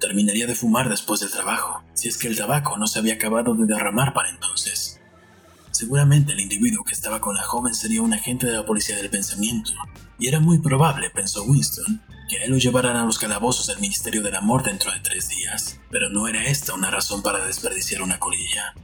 Terminaría 0.00 0.46
de 0.46 0.54
fumar 0.54 0.88
después 0.88 1.20
del 1.20 1.30
trabajo, 1.30 1.82
si 1.94 2.08
es 2.08 2.18
que 2.18 2.28
el 2.28 2.36
tabaco 2.36 2.76
no 2.76 2.86
se 2.86 2.98
había 2.98 3.14
acabado 3.14 3.54
de 3.54 3.66
derramar 3.66 4.12
para 4.12 4.30
entonces. 4.30 5.00
Seguramente 5.70 6.32
el 6.32 6.40
individuo 6.40 6.84
que 6.84 6.94
estaba 6.94 7.20
con 7.20 7.34
la 7.34 7.42
joven 7.42 7.74
sería 7.74 8.02
un 8.02 8.14
agente 8.14 8.46
de 8.46 8.54
la 8.54 8.64
policía 8.64 8.96
del 8.96 9.10
pensamiento, 9.10 9.72
y 10.18 10.28
era 10.28 10.40
muy 10.40 10.58
probable, 10.58 11.10
pensó 11.10 11.44
Winston, 11.44 12.02
que 12.28 12.38
a 12.38 12.44
él 12.44 12.52
lo 12.52 12.56
llevaran 12.56 12.96
a 12.96 13.04
los 13.04 13.18
calabozos 13.18 13.66
del 13.66 13.80
Ministerio 13.80 14.22
del 14.22 14.36
Amor 14.36 14.62
dentro 14.62 14.90
de 14.92 15.00
tres 15.00 15.28
días, 15.28 15.78
pero 15.90 16.08
no 16.08 16.28
era 16.28 16.44
esta 16.44 16.74
una 16.74 16.90
razón 16.90 17.22
para 17.22 17.44
desperdiciar 17.44 18.02
una 18.02 18.18
colilla. 18.18 18.74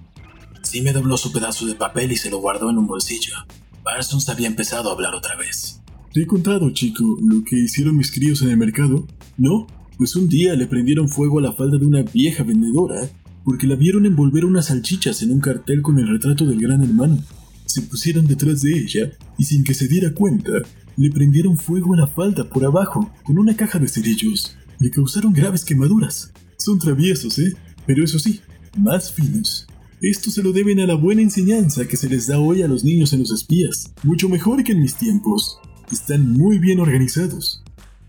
Me 0.83 0.93
dobló 0.93 1.17
su 1.17 1.33
pedazo 1.33 1.67
de 1.67 1.75
papel 1.75 2.13
y 2.13 2.17
se 2.17 2.31
lo 2.31 2.39
guardó 2.39 2.71
en 2.71 2.79
un 2.79 2.87
bolsillo. 2.87 3.35
Parsons 3.83 4.29
había 4.29 4.47
empezado 4.47 4.91
a 4.91 4.93
hablar 4.93 5.15
otra 5.15 5.37
vez. 5.37 5.81
¿Te 6.13 6.23
he 6.23 6.27
contado, 6.27 6.71
chico, 6.71 7.05
lo 7.21 7.43
que 7.45 7.59
hicieron 7.59 7.97
mis 7.97 8.13
críos 8.13 8.43
en 8.43 8.51
el 8.51 8.57
mercado? 8.57 9.07
¿No? 9.37 9.67
pues 10.03 10.17
un 10.17 10.29
día 10.29 10.57
le 10.57 10.67
prendieron 10.67 11.09
fuego 11.09 11.39
a 11.39 11.43
la 11.43 11.53
falda 11.53 11.79
de 11.79 11.87
una 11.87 12.03
vieja 12.03 12.43
vendedora 12.43 13.09
porque 13.45 13.69
la 13.69 13.77
vieron 13.77 14.05
envolver 14.05 14.45
unas 14.45 14.67
salchichas 14.67 15.23
en 15.23 15.31
un 15.31 15.39
cartel 15.39 15.81
con 15.81 15.97
el 15.99 16.09
retrato 16.09 16.45
del 16.45 16.61
gran 16.61 16.83
hermano. 16.83 17.23
Se 17.67 17.83
pusieron 17.83 18.27
detrás 18.27 18.63
de 18.63 18.79
ella 18.79 19.13
y 19.39 19.45
sin 19.45 19.63
que 19.63 19.75
se 19.75 19.87
diera 19.87 20.13
cuenta, 20.13 20.51
le 20.97 21.11
prendieron 21.11 21.57
fuego 21.57 21.95
a 21.95 21.99
la 21.99 22.07
falda 22.09 22.49
por 22.49 22.65
abajo 22.65 23.13
con 23.23 23.39
una 23.39 23.55
caja 23.55 23.79
de 23.79 23.87
cerillos. 23.87 24.57
Le 24.81 24.91
causaron 24.91 25.33
graves 25.33 25.65
quemaduras. 25.65 26.33
Son 26.57 26.81
traviesos, 26.81 27.39
¿eh? 27.39 27.55
Pero 27.87 28.03
eso 28.03 28.19
sí, 28.19 28.41
más 28.77 29.13
finos. 29.13 29.69
Esto 30.03 30.33
se 30.33 30.43
lo 30.43 30.51
deben 30.51 30.81
a 30.81 30.87
la 30.87 30.97
buena 30.97 31.23
enseñanza 31.23 31.87
que 31.87 31.97
se 31.97 32.09
les 32.09 32.27
da 32.27 32.41
hoy 32.41 32.63
a 32.63 32.67
los 32.67 32.83
niños 32.83 33.13
en 33.13 33.21
los 33.21 33.31
espías. 33.31 33.93
Mucho 34.03 34.29
mejor 34.29 34.65
que 34.65 34.73
en 34.73 34.81
mis 34.81 34.97
tiempos. 34.97 35.61
Están 35.93 36.33
muy 36.33 36.59
bien 36.59 36.81
organizados. 36.81 37.63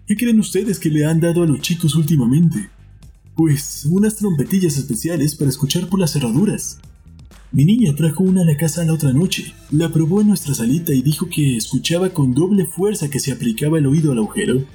¿Qué 0.08 0.16
creen 0.16 0.40
ustedes 0.40 0.80
que 0.80 0.90
le 0.90 1.06
han 1.06 1.20
dado 1.20 1.44
a 1.44 1.46
los 1.46 1.62
chicos 1.62 1.94
últimamente? 1.94 2.68
Pues 3.36 3.86
unas 3.88 4.16
trompetillas 4.16 4.76
especiales 4.78 5.36
para 5.36 5.52
escuchar 5.52 5.88
por 5.88 6.00
las 6.00 6.14
cerraduras. 6.14 6.80
Mi 7.52 7.64
niña 7.64 7.96
trajo 7.96 8.24
una 8.24 8.42
a 8.42 8.46
la 8.46 8.58
casa 8.58 8.84
la 8.84 8.94
otra 8.94 9.14
noche, 9.14 9.54
la 9.70 9.92
probó 9.92 10.22
en 10.22 10.30
nuestra 10.30 10.56
salita 10.56 10.94
y 10.94 11.04
dijo 11.04 11.30
que 11.30 11.58
escuchaba 11.58 12.10
con 12.10 12.34
doble 12.34 12.66
fuerza 12.66 13.12
que 13.12 13.20
se 13.20 13.32
aplicaba 13.32 13.78
el 13.78 13.86
oído 13.86 14.14
al 14.14 14.18
agujero. 14.18 14.66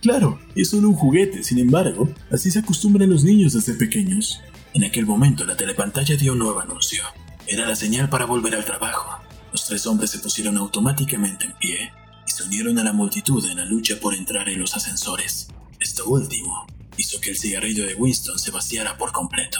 Claro, 0.00 0.38
es 0.54 0.68
solo 0.68 0.90
un 0.90 0.94
juguete, 0.94 1.42
sin 1.42 1.58
embargo, 1.58 2.08
así 2.30 2.52
se 2.52 2.60
acostumbran 2.60 3.10
los 3.10 3.24
niños 3.24 3.54
desde 3.54 3.74
pequeños. 3.74 4.40
En 4.74 4.84
aquel 4.84 5.06
momento 5.06 5.44
la 5.44 5.56
telepantalla 5.56 6.16
dio 6.16 6.32
un 6.32 6.40
nuevo 6.40 6.60
anuncio. 6.60 7.02
Era 7.46 7.66
la 7.66 7.74
señal 7.74 8.08
para 8.10 8.26
volver 8.26 8.54
al 8.54 8.64
trabajo. 8.64 9.18
Los 9.50 9.64
tres 9.64 9.86
hombres 9.86 10.10
se 10.10 10.18
pusieron 10.18 10.58
automáticamente 10.58 11.46
en 11.46 11.52
pie 11.54 11.90
y 12.26 12.30
se 12.30 12.44
unieron 12.44 12.78
a 12.78 12.84
la 12.84 12.92
multitud 12.92 13.44
en 13.50 13.56
la 13.56 13.64
lucha 13.64 13.98
por 14.00 14.14
entrar 14.14 14.48
en 14.48 14.60
los 14.60 14.76
ascensores. 14.76 15.48
Esto 15.80 16.06
último 16.08 16.66
hizo 16.98 17.20
que 17.20 17.30
el 17.30 17.38
cigarrillo 17.38 17.86
de 17.86 17.94
Winston 17.94 18.38
se 18.38 18.50
vaciara 18.50 18.98
por 18.98 19.10
completo. 19.10 19.58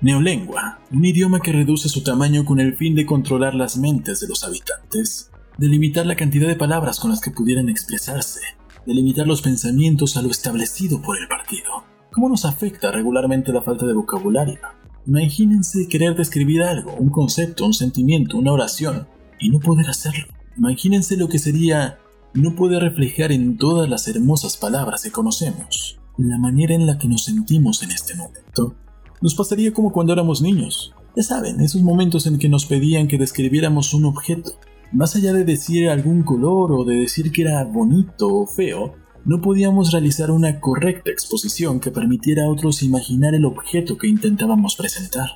Neolengua, 0.00 0.80
un 0.90 1.04
idioma 1.04 1.40
que 1.40 1.52
reduce 1.52 1.88
su 1.88 2.02
tamaño 2.02 2.44
con 2.44 2.58
el 2.58 2.74
fin 2.76 2.94
de 2.94 3.06
controlar 3.06 3.54
las 3.54 3.76
mentes 3.76 4.20
de 4.20 4.28
los 4.28 4.42
habitantes, 4.44 5.30
de 5.58 5.68
limitar 5.68 6.06
la 6.06 6.16
cantidad 6.16 6.48
de 6.48 6.56
palabras 6.56 6.98
con 6.98 7.10
las 7.10 7.20
que 7.20 7.30
pudieran 7.30 7.68
expresarse, 7.68 8.40
de 8.86 8.94
limitar 8.94 9.26
los 9.26 9.42
pensamientos 9.42 10.16
a 10.16 10.22
lo 10.22 10.30
establecido 10.30 11.00
por 11.02 11.18
el 11.18 11.28
partido. 11.28 11.84
¿Cómo 12.12 12.28
nos 12.28 12.44
afecta 12.44 12.90
regularmente 12.90 13.52
la 13.52 13.62
falta 13.62 13.86
de 13.86 13.94
vocabulario? 13.94 14.58
Imagínense 15.06 15.88
querer 15.88 16.16
describir 16.16 16.62
algo, 16.62 16.94
un 16.94 17.10
concepto, 17.10 17.64
un 17.64 17.74
sentimiento, 17.74 18.36
una 18.38 18.52
oración, 18.52 19.06
y 19.38 19.50
no 19.50 19.60
poder 19.60 19.88
hacerlo. 19.88 20.26
Imagínense 20.56 21.16
lo 21.16 21.28
que 21.28 21.38
sería 21.38 21.98
no 22.34 22.54
poder 22.54 22.82
reflejar 22.82 23.32
en 23.32 23.56
todas 23.56 23.88
las 23.88 24.06
hermosas 24.08 24.56
palabras 24.56 25.02
que 25.02 25.10
conocemos 25.10 26.00
la 26.28 26.38
manera 26.38 26.74
en 26.74 26.86
la 26.86 26.98
que 26.98 27.08
nos 27.08 27.24
sentimos 27.24 27.82
en 27.82 27.90
este 27.90 28.14
momento. 28.14 28.74
Nos 29.20 29.34
pasaría 29.34 29.72
como 29.72 29.92
cuando 29.92 30.12
éramos 30.12 30.42
niños. 30.42 30.94
Ya 31.16 31.22
saben, 31.22 31.60
esos 31.60 31.82
momentos 31.82 32.26
en 32.26 32.38
que 32.38 32.48
nos 32.48 32.66
pedían 32.66 33.08
que 33.08 33.18
describiéramos 33.18 33.94
un 33.94 34.04
objeto. 34.04 34.52
Más 34.92 35.14
allá 35.14 35.32
de 35.32 35.44
decir 35.44 35.88
algún 35.88 36.24
color 36.24 36.72
o 36.72 36.84
de 36.84 36.96
decir 36.96 37.30
que 37.30 37.42
era 37.42 37.62
bonito 37.64 38.28
o 38.28 38.46
feo, 38.46 38.94
no 39.24 39.40
podíamos 39.40 39.92
realizar 39.92 40.30
una 40.30 40.58
correcta 40.60 41.10
exposición 41.10 41.78
que 41.78 41.90
permitiera 41.90 42.44
a 42.44 42.48
otros 42.48 42.82
imaginar 42.82 43.34
el 43.34 43.44
objeto 43.44 43.96
que 43.96 44.08
intentábamos 44.08 44.74
presentar. 44.74 45.28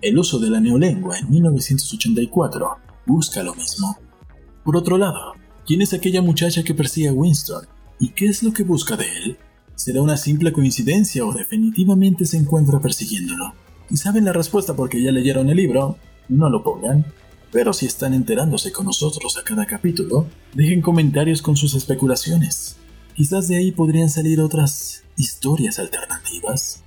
El 0.00 0.18
uso 0.18 0.40
de 0.40 0.50
la 0.50 0.60
neolengua 0.60 1.16
en 1.16 1.30
1984 1.30 2.68
busca 3.06 3.42
lo 3.44 3.54
mismo. 3.54 3.96
Por 4.64 4.76
otro 4.76 4.98
lado, 4.98 5.34
¿quién 5.64 5.80
es 5.80 5.92
aquella 5.92 6.22
muchacha 6.22 6.64
que 6.64 6.74
persigue 6.74 7.08
a 7.08 7.12
Winston? 7.12 7.64
¿Y 8.00 8.08
qué 8.08 8.26
es 8.26 8.42
lo 8.42 8.52
que 8.52 8.64
busca 8.64 8.96
de 8.96 9.06
él? 9.18 9.38
¿Será 9.76 10.02
una 10.02 10.16
simple 10.16 10.52
coincidencia 10.52 11.24
o 11.24 11.32
definitivamente 11.32 12.24
se 12.24 12.36
encuentra 12.36 12.80
persiguiéndolo? 12.80 13.54
Y 13.90 13.96
saben 13.96 14.24
la 14.24 14.32
respuesta 14.32 14.74
porque 14.74 15.00
ya 15.00 15.12
leyeron 15.12 15.50
el 15.50 15.56
libro, 15.56 15.98
no 16.28 16.50
lo 16.50 16.64
pongan. 16.64 17.04
Pero 17.52 17.74
si 17.74 17.84
están 17.86 18.14
enterándose 18.14 18.72
con 18.72 18.86
nosotros 18.86 19.36
a 19.36 19.44
cada 19.44 19.66
capítulo, 19.66 20.26
dejen 20.54 20.80
comentarios 20.80 21.42
con 21.42 21.54
sus 21.54 21.74
especulaciones. 21.74 22.76
Quizás 23.14 23.46
de 23.46 23.56
ahí 23.56 23.72
podrían 23.72 24.08
salir 24.08 24.40
otras 24.40 25.04
historias 25.18 25.78
alternativas. 25.78 26.82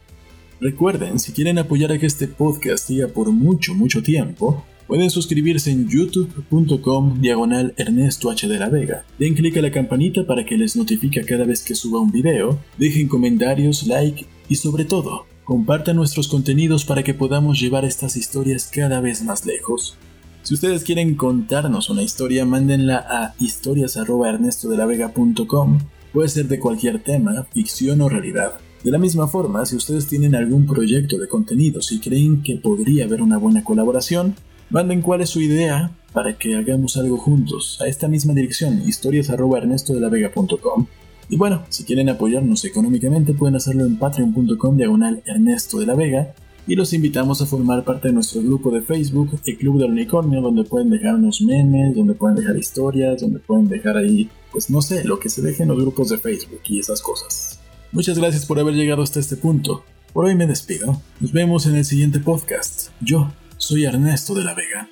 Recuerden, 0.60 1.20
si 1.20 1.34
quieren 1.34 1.60
apoyar 1.60 1.92
a 1.92 2.00
que 2.00 2.08
este 2.08 2.28
podcast 2.28 2.88
siga 2.88 3.08
por 3.08 3.32
mucho, 3.32 3.76
mucho 3.76 4.02
tiempo, 4.02 4.66
pueden 4.88 5.12
suscribirse 5.12 5.70
en 5.70 5.88
youtube.com 5.88 7.22
diagonal 7.22 7.76
Ernesto 7.78 8.32
H. 8.32 8.48
de 8.48 8.58
la 8.58 8.70
Vega. 8.70 9.06
Den 9.20 9.36
clic 9.36 9.58
a 9.58 9.62
la 9.62 9.72
campanita 9.72 10.26
para 10.26 10.46
que 10.46 10.58
les 10.58 10.76
notifique 10.76 11.24
cada 11.26 11.46
vez 11.46 11.62
que 11.62 11.76
suba 11.76 12.00
un 12.00 12.12
video, 12.12 12.60
dejen 12.80 13.08
comentarios, 13.08 13.86
like 13.86 14.26
y 14.50 14.56
sobre 14.56 14.86
todo, 14.86 15.26
compartan 15.44 15.98
nuestros 15.98 16.28
contenidos 16.28 16.86
para 16.86 17.04
que 17.04 17.14
podamos 17.14 17.60
llevar 17.60 17.86
estas 17.86 18.16
historias 18.16 18.70
cada 18.74 19.00
vez 19.00 19.24
más 19.24 19.46
lejos. 19.46 19.98
Si 20.46 20.54
ustedes 20.54 20.84
quieren 20.84 21.16
contarnos 21.16 21.90
una 21.90 22.04
historia, 22.04 22.46
mándenla 22.46 23.04
a 23.10 23.34
historias.ernestodelavega.com 23.40 25.80
Puede 26.14 26.30
ser 26.30 26.48
de 26.48 26.60
cualquier 26.60 27.02
tema, 27.02 27.48
ficción 27.52 28.00
o 28.02 28.10
realidad. 28.10 28.60
De 28.84 28.92
la 28.92 29.00
misma 29.00 29.28
forma, 29.28 29.66
si 29.66 29.76
ustedes 29.76 30.06
tienen 30.06 30.36
algún 30.36 30.68
proyecto 30.68 31.18
de 31.18 31.28
contenidos 31.28 31.92
y 31.92 32.00
creen 32.00 32.44
que 32.44 32.58
podría 32.58 33.06
haber 33.06 33.24
una 33.24 33.40
buena 33.40 33.64
colaboración, 33.64 34.36
manden 34.70 35.02
cuál 35.02 35.22
es 35.22 35.32
su 35.32 35.42
idea 35.42 35.90
para 36.14 36.38
que 36.38 36.56
hagamos 36.56 36.96
algo 36.98 37.18
juntos 37.18 37.80
a 37.82 37.88
esta 37.88 38.08
misma 38.08 38.36
dirección, 38.36 38.88
historias.ernestodelavega.com. 38.88 40.86
Y 41.28 41.38
bueno, 41.38 41.64
si 41.70 41.86
quieren 41.86 42.10
apoyarnos 42.10 42.66
económicamente 42.66 43.34
pueden 43.34 43.56
hacerlo 43.56 43.84
en 43.84 43.98
patreon.com 43.98 44.78
diagonal 44.78 45.24
Ernesto 45.26 45.80
de 45.80 45.88
la 45.88 45.96
Vega 45.96 46.36
y 46.68 46.76
los 46.76 46.94
invitamos 46.94 47.42
a 47.42 47.46
formar 47.46 47.84
parte 47.84 48.08
de 48.08 48.14
nuestro 48.14 48.42
grupo 48.42 48.72
de 48.72 48.82
Facebook, 48.82 49.40
el 49.46 49.58
Club 49.58 49.80
del 49.80 49.92
Unicornio, 49.92 50.42
donde 50.42 50.64
pueden 50.64 50.90
dejarnos 50.90 51.42
memes, 51.42 51.96
donde 51.96 52.14
pueden 52.14 52.38
dejar 52.38 52.58
historias, 52.58 53.22
donde 53.22 53.40
pueden 53.40 53.68
dejar 53.68 53.98
ahí 53.98 54.30
pues 54.56 54.70
no 54.70 54.82
sé, 54.82 55.04
lo 55.04 55.20
que 55.20 55.28
se 55.28 55.42
deje 55.42 55.64
en 55.64 55.70
los 55.70 55.78
grupos 55.78 56.08
de 56.08 56.18
Facebook 56.18 56.62
y 56.70 56.80
esas 56.80 57.02
cosas. 57.02 57.60
Muchas 57.92 58.18
gracias 58.18 58.46
por 58.46 58.58
haber 58.58 58.74
llegado 58.74 59.04
hasta 59.04 59.20
este 59.20 59.36
punto. 59.36 59.84
Por 60.14 60.24
hoy 60.24 60.36
me 60.36 60.48
despido. 60.48 61.02
Nos 61.20 61.34
vemos 61.34 61.66
en 61.66 61.76
el 61.76 61.84
siguiente 61.84 62.22
podcast. 62.22 62.92
Yo 63.02 63.34
soy 63.58 63.84
Ernesto 63.84 64.34
de 64.34 64.46
la 64.46 64.54
Vega. 64.54 64.88